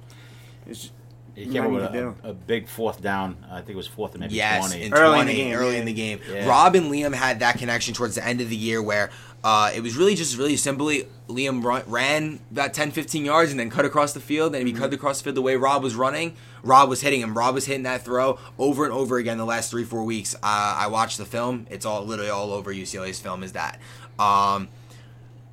It's 0.66 0.92
He 1.36 1.46
came 1.48 1.64
up 1.66 1.72
with 1.72 1.84
a, 1.84 2.14
a 2.24 2.34
big 2.34 2.68
fourth 2.68 3.02
down. 3.02 3.38
I 3.52 3.58
think 3.58 3.70
it 3.72 3.76
was 3.76 3.88
fourth 3.88 4.14
and 4.14 4.22
maybe 4.22 4.36
Yes, 4.36 4.68
20. 4.70 4.84
in 4.86 4.94
Early 4.94 5.16
20, 5.16 5.22
in 5.22 5.28
the 5.28 5.44
game, 5.44 5.54
early 5.58 5.74
yeah. 5.74 5.80
in 5.80 5.86
the 5.86 5.94
game. 5.94 6.20
Yeah. 6.32 6.48
Rob 6.48 6.76
and 6.76 6.92
Liam 6.92 7.14
had 7.14 7.40
that 7.40 7.58
connection 7.58 7.94
towards 7.94 8.16
the 8.16 8.26
end 8.26 8.42
of 8.42 8.50
the 8.50 8.56
year 8.56 8.82
where 8.82 9.10
uh, 9.44 9.72
it 9.74 9.82
was 9.82 9.96
really 9.96 10.16
just 10.16 10.38
really 10.38 10.58
simply 10.58 11.08
Liam 11.30 11.64
run, 11.64 11.84
ran 11.88 12.40
about 12.52 12.74
10, 12.74 12.92
15 12.92 13.24
yards 13.24 13.52
and 13.52 13.60
then 13.60 13.70
cut 13.70 13.86
across 13.86 14.14
the 14.14 14.20
field. 14.20 14.54
And 14.54 14.62
if 14.62 14.68
he 14.68 14.74
Mm-hmm. 14.74 14.82
cut 14.84 14.94
across 14.94 15.20
the 15.20 15.24
field 15.26 15.36
the 15.38 15.42
way 15.42 15.56
Rob 15.56 15.82
was 15.84 15.96
running, 15.96 16.36
Rob 16.64 16.90
was 16.90 17.02
hitting 17.02 17.22
him. 17.22 17.38
Rob 17.38 17.56
was 17.56 17.66
hitting 17.66 17.84
that 17.84 18.04
throw 18.04 18.38
over 18.58 18.84
and 18.84 18.94
over 18.94 19.18
again 19.18 19.38
the 19.38 19.46
last 19.46 19.72
three, 19.72 19.86
four 19.86 20.04
weeks. 20.04 20.36
Uh, 20.36 20.40
I 20.44 20.88
watched 20.88 21.18
the 21.18 21.26
film. 21.26 21.68
It's 21.70 21.86
all 21.86 22.04
literally 22.06 22.32
all 22.32 22.52
over 22.52 22.74
UCLA's 22.74 23.20
film 23.20 23.44
is 23.44 23.54
that. 23.54 23.80
Um, 24.18 24.68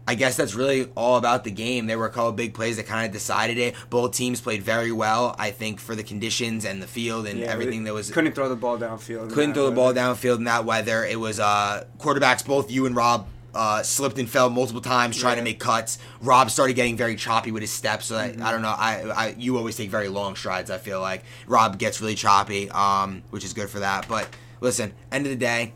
I 0.09 0.15
guess 0.15 0.37
that's 0.37 0.55
really 0.55 0.89
all 0.95 1.17
about 1.17 1.43
the 1.45 1.51
game. 1.51 1.87
There 1.87 1.99
were 1.99 2.07
a 2.07 2.11
couple 2.11 2.31
big 2.33 2.55
plays 2.55 2.77
that 2.77 2.87
kind 2.87 3.05
of 3.07 3.13
decided 3.13 3.59
it. 3.59 3.75
Both 3.91 4.13
teams 4.13 4.41
played 4.41 4.63
very 4.63 4.93
well, 4.93 5.35
I 5.39 5.51
think, 5.51 5.81
for 5.81 5.97
the 5.97 6.05
conditions 6.05 6.65
and 6.65 6.81
the 6.81 6.87
field 6.87 7.27
and 7.27 7.41
yeah, 7.41 7.47
everything 7.47 7.85
that 7.85 7.93
was 7.95 8.11
couldn't 8.11 8.33
throw 8.35 8.49
the 8.49 8.55
ball 8.57 8.79
downfield. 8.79 9.33
couldn't 9.33 9.55
throw 9.55 9.67
the 9.69 9.75
ball 9.75 9.93
downfield 9.93 10.37
in 10.37 10.45
that 10.45 10.65
weather. 10.65 11.05
It 11.05 11.19
was 11.19 11.41
uh, 11.41 11.85
quarterbacks, 11.99 12.47
both 12.47 12.71
you 12.71 12.87
and 12.87 12.95
Rob, 12.95 13.27
uh, 13.53 13.83
slipped 13.83 14.19
and 14.19 14.29
fell 14.31 14.49
multiple 14.51 14.83
times 14.83 15.17
trying 15.19 15.39
to 15.39 15.43
make 15.43 15.59
cuts. 15.59 15.99
Rob 16.21 16.51
started 16.51 16.75
getting 16.77 16.97
very 16.97 17.17
choppy 17.17 17.51
with 17.51 17.63
his 17.63 17.73
steps. 17.73 18.07
So 18.07 18.15
that, 18.15 18.35
Mm-hmm. 18.35 18.43
I 18.45 18.53
don't 18.53 18.63
know. 18.63 18.75
I, 18.77 19.03
I 19.17 19.35
you 19.39 19.57
always 19.57 19.77
take 19.77 19.91
very 19.91 20.09
long 20.09 20.37
strides. 20.37 20.71
I 20.71 20.79
feel 20.79 21.01
like 21.01 21.25
Rob 21.49 21.79
gets 21.79 22.01
really 22.01 22.15
choppy, 22.15 22.71
um, 22.71 23.23
which 23.31 23.45
is 23.45 23.55
good 23.55 23.69
for 23.71 23.81
that. 23.81 24.07
But 24.09 24.29
listen, 24.61 24.93
end 25.11 25.27
of 25.27 25.31
the 25.31 25.37
day, 25.39 25.73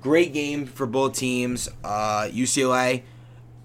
great 0.00 0.32
game 0.32 0.66
for 0.66 0.86
both 0.86 1.14
teams. 1.14 1.68
Uh, 1.84 2.22
UCLA 2.32 3.02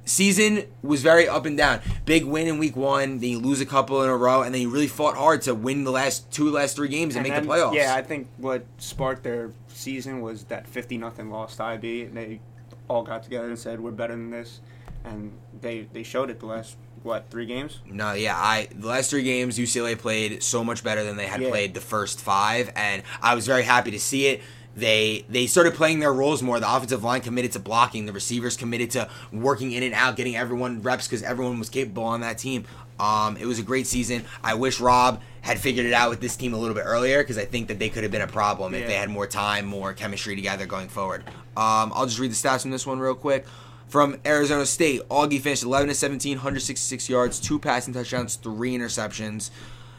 season 0.06 0.64
was 0.82 1.02
very 1.02 1.28
up 1.28 1.46
and 1.46 1.58
down. 1.58 1.82
Big 2.06 2.24
win 2.24 2.48
in 2.48 2.58
week 2.58 2.76
one, 2.76 3.20
then 3.20 3.30
you 3.30 3.40
lose 3.40 3.60
a 3.62 3.66
couple 3.66 4.02
in 4.04 4.10
a 4.10 4.16
row, 4.16 4.42
and 4.42 4.54
then 4.54 4.62
you 4.62 4.70
really 4.70 4.88
fought 4.88 5.16
hard 5.18 5.42
to 5.44 5.54
win 5.56 5.84
the 5.84 5.92
last 5.92 6.32
two 6.32 6.50
last 6.52 6.76
three 6.76 6.88
games 6.88 7.16
and, 7.16 7.24
make 7.24 7.34
then- 7.34 7.44
the 7.46 7.50
playoffs. 7.50 7.74
Yeah, 7.76 7.96
I 7.96 8.02
think 8.02 8.28
what 8.38 8.66
sparked 8.78 9.24
their 9.24 9.52
season 9.68 10.22
was 10.22 10.46
that 10.46 10.68
fifty 10.68 10.98
nothing 10.98 11.30
loss 11.30 11.58
to 11.58 11.64
IB, 11.64 12.04
and 12.04 12.16
they 12.16 12.40
all 12.88 13.04
got 13.04 13.24
together 13.24 13.48
and 13.48 13.58
said 13.60 13.80
we're 13.80 13.92
better 13.92 14.14
than 14.14 14.30
this, 14.30 14.62
and 15.04 15.32
they 15.62 15.88
they 15.92 16.04
showed 16.04 16.30
it 16.30 16.40
the 16.40 16.46
last 16.46 16.78
what 17.04 17.30
three 17.30 17.46
games. 17.46 17.80
No, 17.86 18.14
yeah, 18.14 18.36
I 18.36 18.68
the 18.76 18.88
last 18.88 19.10
three 19.10 19.24
games 19.24 19.58
UCLA 19.60 19.98
played 19.98 20.42
so 20.42 20.64
much 20.64 20.84
better 20.84 21.04
than 21.04 21.18
they 21.18 21.28
had 21.28 21.42
Yeah. 21.42 21.50
played 21.50 21.74
the 21.74 21.82
first 21.82 22.20
five, 22.20 22.72
and 22.76 23.04
I 23.22 23.36
was 23.36 23.46
very 23.46 23.64
happy 23.64 23.92
to 23.92 24.00
see 24.00 24.28
it. 24.28 24.42
They 24.76 25.26
they 25.30 25.48
started 25.48 25.74
playing 25.74 26.00
their 26.00 26.14
roles 26.14 26.44
more. 26.44 26.60
The 26.60 26.74
offensive 26.74 27.04
line 27.04 27.22
committed 27.22 27.54
to 27.54 27.60
blocking. 27.60 28.06
The 28.06 28.14
receivers 28.14 28.58
committed 28.58 28.92
to 28.92 29.10
working 29.32 29.72
in 29.72 29.84
and 29.84 29.94
out, 29.94 30.16
getting 30.16 30.36
everyone 30.36 30.82
reps 30.82 31.08
because 31.08 31.24
everyone 31.24 31.60
was 31.60 31.70
capable 31.70 32.04
on 32.04 32.22
that 32.22 32.38
team. 32.38 32.66
Um, 33.00 33.38
it 33.38 33.46
was 33.46 33.60
a 33.60 33.64
great 33.64 33.88
season. 33.88 34.24
I 34.44 34.54
wish 34.54 34.80
Rob 34.80 35.22
had 35.42 35.60
figured 35.60 35.86
it 35.86 35.94
out 35.94 36.10
with 36.10 36.22
this 36.22 36.36
team 36.36 36.54
a 36.54 36.58
little 36.58 36.76
bit 36.76 36.84
earlier 36.86 37.22
because 37.22 37.38
I 37.38 37.46
think 37.46 37.68
that 37.68 37.78
they 37.80 37.90
could 37.90 38.04
have 38.04 38.12
been 38.12 38.22
a 38.22 38.28
problem 38.28 38.74
if 38.74 38.88
they 38.88 38.96
had 38.96 39.10
more 39.10 39.28
time, 39.28 39.66
more 39.66 39.94
chemistry 39.94 40.36
together 40.36 40.66
going 40.66 40.88
forward. 40.88 41.24
Um, 41.58 41.92
I'll 41.94 42.06
just 42.06 42.20
read 42.20 42.32
the 42.32 42.36
stats 42.36 42.62
from 42.62 42.72
this 42.72 42.88
one 42.88 43.00
real 43.00 43.16
quick. 43.16 43.46
From 43.88 44.18
Arizona 44.26 44.66
State, 44.66 45.08
Augie 45.10 45.40
finished 45.40 45.64
11 45.64 45.90
to 45.90 45.94
17, 45.94 46.38
166 46.38 47.08
yards, 47.10 47.40
two 47.40 47.60
passing 47.60 47.94
touchdowns, 47.94 48.36
three 48.36 48.76
interceptions. 48.76 49.52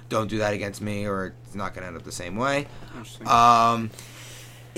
Don't 0.09 0.29
do 0.29 0.39
that 0.39 0.55
against 0.55 0.81
me, 0.81 1.07
or 1.07 1.35
it's 1.45 1.55
not 1.55 1.75
going 1.75 1.83
to 1.83 1.89
end 1.89 1.97
up 1.97 2.03
the 2.03 2.13
same 2.13 2.37
way. 2.37 2.67
Um, 3.27 3.91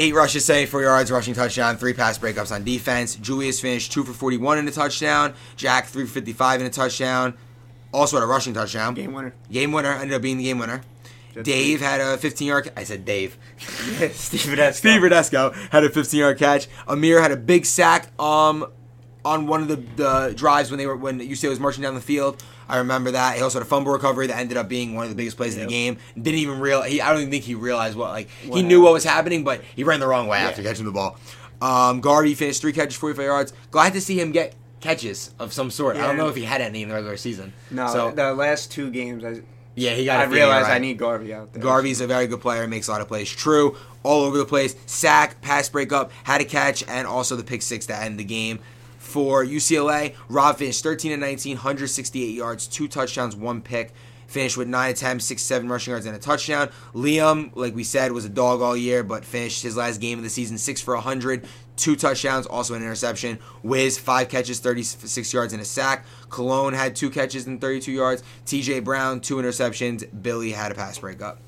Eight 0.00 0.14
rushes, 0.14 0.44
74 0.44 0.82
yards, 0.82 1.10
rushing 1.10 1.34
touchdown, 1.34 1.76
three 1.76 1.92
pass 1.92 2.16
breakups 2.18 2.52
on 2.54 2.62
defense. 2.62 3.16
Julius 3.16 3.60
finished 3.60 3.90
two 3.90 4.04
for 4.04 4.12
41 4.12 4.58
in 4.58 4.68
a 4.68 4.70
touchdown. 4.70 5.34
Jack, 5.56 5.86
three 5.86 6.06
for 6.06 6.12
55 6.12 6.60
in 6.60 6.66
a 6.68 6.70
touchdown. 6.70 7.34
Also 7.92 8.16
had 8.16 8.22
a 8.22 8.26
rushing 8.26 8.54
touchdown. 8.54 8.94
Game 8.94 9.12
winner. 9.12 9.34
Game 9.50 9.72
winner, 9.72 9.90
ended 9.90 10.14
up 10.14 10.22
being 10.22 10.38
the 10.38 10.44
game 10.44 10.58
winner. 10.58 10.82
Dave 11.42 11.80
had 11.80 12.00
a 12.00 12.16
15 12.16 12.46
yard. 12.46 12.72
I 12.76 12.84
said 12.84 13.04
Dave. 13.04 13.36
Steve 13.58 14.40
Radesco. 14.42 14.72
Steve 14.74 15.02
Radesco 15.02 15.54
had 15.70 15.82
a 15.82 15.90
15 15.90 16.20
yard 16.20 16.38
catch. 16.38 16.68
Amir 16.86 17.20
had 17.20 17.32
a 17.32 17.36
big 17.36 17.66
sack 17.66 18.08
um, 18.20 18.66
on 19.28 19.46
one 19.46 19.62
of 19.62 19.68
the, 19.68 19.76
the 19.96 20.34
drives 20.34 20.70
when 20.70 20.78
they 20.78 20.86
were 20.86 20.96
when 20.96 21.20
UCLA 21.20 21.50
was 21.50 21.60
marching 21.60 21.82
down 21.82 21.94
the 21.94 22.00
field. 22.00 22.42
I 22.68 22.78
remember 22.78 23.12
that. 23.12 23.36
He 23.36 23.42
also 23.42 23.58
had 23.58 23.66
a 23.66 23.68
fumble 23.68 23.92
recovery 23.92 24.26
that 24.26 24.38
ended 24.38 24.56
up 24.56 24.68
being 24.68 24.94
one 24.94 25.04
of 25.04 25.10
the 25.10 25.16
biggest 25.16 25.36
plays 25.36 25.54
of 25.56 25.62
the 25.62 25.68
game. 25.68 25.98
Didn't 26.14 26.40
even 26.40 26.60
real. 26.60 26.82
He, 26.82 27.00
I 27.00 27.10
don't 27.10 27.20
even 27.20 27.30
think 27.30 27.44
he 27.44 27.54
realized 27.54 27.96
what 27.96 28.10
like 28.10 28.28
he 28.28 28.50
What 28.50 28.64
knew 28.64 28.82
what 28.82 28.92
was 28.92 29.04
happening, 29.04 29.44
but 29.44 29.62
he 29.74 29.84
ran 29.84 30.00
the 30.00 30.06
wrong 30.06 30.26
way 30.28 30.38
after 30.38 30.62
catching 30.62 30.84
the 30.84 30.92
ball. 30.92 31.18
Um, 31.60 32.00
Garvey 32.00 32.34
finished 32.34 32.60
three 32.60 32.72
catches, 32.72 32.96
45 32.96 33.24
yards. 33.24 33.52
Glad 33.70 33.92
to 33.94 34.00
see 34.00 34.20
him 34.20 34.32
get 34.32 34.54
catches 34.80 35.34
of 35.38 35.52
some 35.52 35.70
sort. 35.70 35.96
I 35.96 36.06
don't 36.06 36.16
know 36.16 36.28
if 36.28 36.36
he 36.36 36.44
had 36.44 36.60
any 36.60 36.82
in 36.82 36.88
the 36.88 36.94
regular 36.94 37.16
season. 37.16 37.52
No, 37.70 37.88
so 37.88 38.10
the 38.12 38.32
last 38.34 38.70
two 38.70 38.90
games, 38.90 39.24
I, 39.24 39.42
yeah, 39.74 39.92
he 39.92 40.04
got. 40.04 40.20
I 40.20 40.24
realized 40.24 40.68
out. 40.68 40.72
I 40.74 40.78
need 40.78 40.98
Garvey 40.98 41.34
out 41.34 41.52
there. 41.52 41.62
Garvey's 41.62 42.00
a 42.00 42.06
very 42.06 42.26
good 42.26 42.40
player, 42.40 42.66
makes 42.68 42.88
a 42.88 42.92
lot 42.92 43.00
of 43.00 43.08
plays. 43.08 43.30
True, 43.30 43.76
all 44.02 44.22
over 44.24 44.38
the 44.38 44.44
place. 44.44 44.76
Sack, 44.86 45.40
pass 45.40 45.68
breakup, 45.68 46.12
had 46.24 46.40
a 46.40 46.44
catch, 46.44 46.84
and 46.86 47.06
also 47.06 47.34
the 47.36 47.44
pick 47.44 47.62
six 47.62 47.86
to 47.86 47.96
end 47.96 48.18
the 48.18 48.24
game. 48.24 48.60
For 49.08 49.42
UCLA, 49.42 50.14
Rob 50.28 50.58
finished 50.58 50.82
13 50.82 51.12
and 51.12 51.20
19, 51.22 51.56
168 51.56 52.34
yards, 52.34 52.66
two 52.66 52.88
touchdowns, 52.88 53.34
one 53.34 53.62
pick. 53.62 53.94
Finished 54.26 54.58
with 54.58 54.68
9 54.68 54.90
attempts, 54.90 55.24
6 55.24 55.40
7 55.40 55.66
rushing 55.66 55.92
yards, 55.92 56.04
and 56.04 56.14
a 56.14 56.18
touchdown. 56.18 56.68
Liam, 56.92 57.50
like 57.54 57.74
we 57.74 57.84
said, 57.84 58.12
was 58.12 58.26
a 58.26 58.28
dog 58.28 58.60
all 58.60 58.76
year, 58.76 59.02
but 59.02 59.24
finished 59.24 59.62
his 59.62 59.78
last 59.78 60.02
game 60.02 60.18
of 60.18 60.24
the 60.24 60.28
season 60.28 60.58
6 60.58 60.82
for 60.82 60.92
100, 60.92 61.48
two 61.78 61.96
touchdowns, 61.96 62.46
also 62.46 62.74
an 62.74 62.82
interception. 62.82 63.38
Wiz, 63.62 63.98
5 63.98 64.28
catches, 64.28 64.58
36 64.60 65.32
yards, 65.32 65.52
and 65.52 65.62
a 65.62 65.64
sack. 65.64 66.04
Cologne 66.28 66.74
had 66.74 66.94
2 66.94 67.08
catches 67.10 67.46
and 67.46 67.60
32 67.60 67.92
yards. 67.92 68.22
TJ 68.44 68.84
Brown, 68.84 69.20
2 69.20 69.36
interceptions. 69.36 70.06
Billy 70.22 70.52
had 70.52 70.72
a 70.72 70.74
pass 70.74 70.98
breakup. 70.98 71.38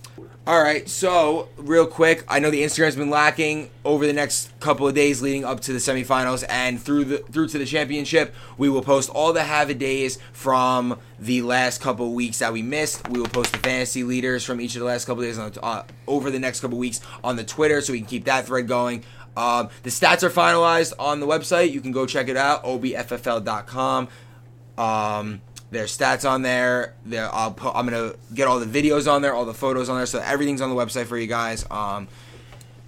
All 0.47 0.61
right, 0.61 0.89
so 0.89 1.51
real 1.59 1.87
quick, 1.87 2.25
I 2.27 2.41
know 2.41 2.51
the 2.51 2.63
Instagram's 2.63 2.97
been 2.97 3.11
lacking 3.11 3.71
over 3.85 4.07
the 4.07 4.13
next 4.15 4.59
couple 4.59 4.89
of 4.89 4.95
days 4.95 5.21
leading 5.21 5.45
up 5.45 5.61
to 5.61 5.73
the 5.73 5.79
semifinals 5.79 6.45
and 6.49 6.81
through 6.81 7.05
the 7.05 7.19
through 7.19 7.49
to 7.49 7.59
the 7.59 7.67
championship. 7.67 8.35
We 8.57 8.71
will 8.71 8.83
post 8.83 9.11
all 9.11 9.35
the 9.35 9.45
have 9.45 9.69
a 9.69 9.75
days 9.75 10.19
from 10.33 10.99
the 11.19 11.43
last 11.43 11.83
couple 11.83 12.07
of 12.07 12.13
weeks 12.15 12.39
that 12.39 12.55
we 12.55 12.63
missed. 12.63 13.07
We 13.11 13.21
will 13.21 13.29
post 13.29 13.53
the 13.53 13.59
fantasy 13.59 14.03
leaders 14.03 14.43
from 14.43 14.63
each 14.63 14.75
of 14.75 14.81
the 14.81 14.87
last 14.87 15.05
couple 15.05 15.23
days 15.23 15.39
on, 15.39 15.53
uh, 15.63 15.83
over 16.07 16.31
the 16.31 16.39
next 16.39 16.61
couple 16.61 16.79
weeks 16.79 17.03
on 17.23 17.37
the 17.37 17.45
Twitter, 17.45 17.83
so 17.83 17.93
we 17.93 18.01
can 18.01 18.09
keep 18.09 18.25
that 18.25 18.47
thread 18.47 18.67
going. 18.67 19.05
Um, 19.37 19.69
the 19.83 19.91
stats 19.91 20.23
are 20.23 20.31
finalized 20.31 20.93
on 20.99 21.21
the 21.21 21.27
website. 21.27 21.73
You 21.73 21.81
can 21.81 21.93
go 21.93 22.07
check 22.07 22.29
it 22.29 22.37
out, 22.37 22.65
obffl.com. 22.65 24.09
Um, 24.77 25.41
there's 25.71 25.97
stats 25.97 26.29
on 26.29 26.43
there. 26.43 26.95
There, 27.05 27.33
I'll 27.33 27.53
put, 27.53 27.75
I'm 27.75 27.87
gonna 27.87 28.15
get 28.35 28.49
all 28.49 28.59
the 28.59 28.67
videos 28.67 29.11
on 29.11 29.23
there, 29.23 29.35
all 29.35 29.45
the 29.45 29.55
photos 29.55 29.89
on 29.89 29.97
there, 29.97 30.07
so 30.07 30.19
everything's 30.19 30.61
on 30.61 30.71
the 30.71 30.77
website 30.77 31.07
for 31.07 31.17
you 31.17 31.27
guys. 31.27 31.65
Um, 31.71 32.09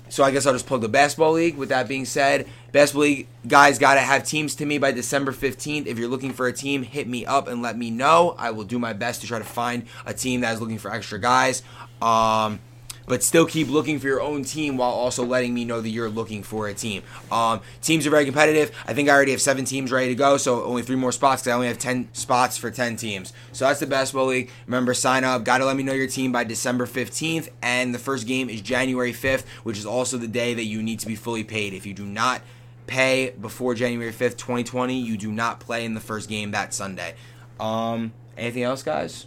so 0.08 0.24
I 0.24 0.30
guess 0.30 0.44
I'll 0.44 0.52
just 0.52 0.66
plug 0.66 0.82
the 0.82 0.88
basketball 0.88 1.32
league. 1.32 1.56
With 1.56 1.70
that 1.70 1.88
being 1.88 2.04
said, 2.04 2.46
basketball 2.72 3.04
league 3.04 3.28
guys 3.46 3.78
gotta 3.78 4.00
have 4.00 4.24
teams 4.24 4.54
to 4.56 4.66
me 4.66 4.78
by 4.78 4.92
December 4.92 5.32
15th. 5.32 5.86
If 5.86 5.98
you're 5.98 6.08
looking 6.08 6.32
for 6.32 6.46
a 6.48 6.52
team, 6.52 6.82
hit 6.82 7.08
me 7.08 7.24
up 7.24 7.48
and 7.48 7.62
let 7.62 7.78
me 7.78 7.90
know. 7.90 8.34
I 8.36 8.50
will 8.50 8.64
do 8.64 8.78
my 8.78 8.92
best 8.92 9.22
to 9.22 9.26
try 9.26 9.38
to 9.38 9.44
find 9.44 9.86
a 10.04 10.12
team 10.12 10.40
that 10.40 10.52
is 10.52 10.60
looking 10.60 10.78
for 10.78 10.92
extra 10.92 11.18
guys. 11.18 11.62
Um, 12.02 12.60
but 13.06 13.22
still 13.22 13.46
keep 13.46 13.68
looking 13.68 13.98
for 13.98 14.06
your 14.06 14.20
own 14.20 14.44
team 14.44 14.76
while 14.76 14.90
also 14.90 15.24
letting 15.24 15.54
me 15.54 15.64
know 15.64 15.80
that 15.80 15.88
you're 15.88 16.08
looking 16.08 16.42
for 16.42 16.68
a 16.68 16.74
team. 16.74 17.02
Um, 17.30 17.60
teams 17.80 18.06
are 18.06 18.10
very 18.10 18.24
competitive. 18.24 18.70
I 18.86 18.94
think 18.94 19.08
I 19.08 19.12
already 19.12 19.32
have 19.32 19.42
seven 19.42 19.64
teams 19.64 19.92
ready 19.92 20.08
to 20.08 20.14
go, 20.14 20.36
so 20.36 20.64
only 20.64 20.82
three 20.82 20.96
more 20.96 21.12
spots 21.12 21.42
because 21.42 21.52
I 21.52 21.54
only 21.54 21.68
have 21.68 21.78
10 21.78 22.08
spots 22.12 22.56
for 22.56 22.70
10 22.70 22.96
teams. 22.96 23.32
So 23.52 23.66
that's 23.66 23.80
the 23.80 23.86
basketball 23.86 24.26
league. 24.26 24.50
Remember, 24.66 24.94
sign 24.94 25.24
up. 25.24 25.44
Got 25.44 25.58
to 25.58 25.64
let 25.64 25.76
me 25.76 25.82
know 25.82 25.92
your 25.92 26.06
team 26.06 26.32
by 26.32 26.44
December 26.44 26.86
15th, 26.86 27.48
and 27.60 27.94
the 27.94 27.98
first 27.98 28.26
game 28.26 28.48
is 28.48 28.60
January 28.60 29.12
5th, 29.12 29.44
which 29.62 29.78
is 29.78 29.86
also 29.86 30.16
the 30.16 30.28
day 30.28 30.54
that 30.54 30.64
you 30.64 30.82
need 30.82 31.00
to 31.00 31.06
be 31.06 31.16
fully 31.16 31.44
paid. 31.44 31.74
If 31.74 31.86
you 31.86 31.94
do 31.94 32.04
not 32.04 32.42
pay 32.86 33.30
before 33.40 33.74
January 33.74 34.12
5th, 34.12 34.36
2020, 34.36 34.98
you 34.98 35.16
do 35.16 35.32
not 35.32 35.60
play 35.60 35.84
in 35.84 35.94
the 35.94 36.00
first 36.00 36.28
game 36.28 36.50
that 36.52 36.74
Sunday. 36.74 37.14
Um, 37.58 38.12
anything 38.36 38.62
else, 38.62 38.82
guys? 38.82 39.26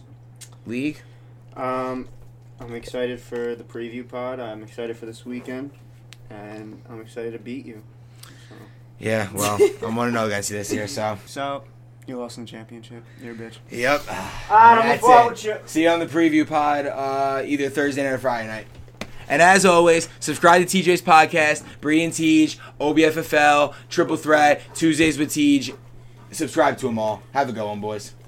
League? 0.66 1.02
Um, 1.56 2.08
I'm 2.60 2.74
excited 2.74 3.20
for 3.20 3.54
the 3.54 3.64
preview 3.64 4.08
pod. 4.08 4.40
I'm 4.40 4.62
excited 4.62 4.96
for 4.96 5.06
this 5.06 5.26
weekend, 5.26 5.70
and 6.30 6.82
I'm 6.88 7.00
excited 7.00 7.32
to 7.32 7.38
beat 7.38 7.66
you. 7.66 7.82
Yeah, 8.98 9.28
well, 9.34 9.58
I'm 9.84 9.94
1 9.94 10.12
0 10.12 10.24
against 10.26 10.50
you 10.50 10.56
this 10.56 10.72
year, 10.72 10.88
so. 10.88 11.18
So, 11.26 11.64
you 12.06 12.18
lost 12.18 12.38
in 12.38 12.44
the 12.44 12.50
championship. 12.50 13.04
You're 13.22 13.32
a 13.32 13.36
bitch. 13.36 13.56
Yep. 13.70 14.02
I'm 14.50 14.78
That's 14.78 15.00
fault 15.00 15.26
it. 15.26 15.30
with 15.30 15.44
you. 15.44 15.56
See 15.66 15.82
you 15.82 15.90
on 15.90 15.98
the 15.98 16.06
preview 16.06 16.46
pod 16.48 16.86
uh, 16.86 17.42
either 17.44 17.68
Thursday 17.68 18.02
night 18.02 18.12
or 18.12 18.18
Friday 18.18 18.48
night. 18.48 18.66
And 19.28 19.42
as 19.42 19.66
always, 19.66 20.08
subscribe 20.20 20.66
to 20.66 20.82
TJ's 20.82 21.02
podcast, 21.02 21.64
Bree 21.80 22.04
and 22.04 22.12
Tej, 22.12 22.56
OBFFL, 22.80 23.74
Triple 23.88 24.16
Threat, 24.16 24.62
Tuesdays 24.74 25.18
with 25.18 25.34
Tej. 25.34 25.74
Subscribe 26.30 26.78
to 26.78 26.86
them 26.86 26.98
all. 26.98 27.22
Have 27.32 27.48
a 27.48 27.52
good 27.52 27.64
one, 27.64 27.80
boys. 27.80 28.14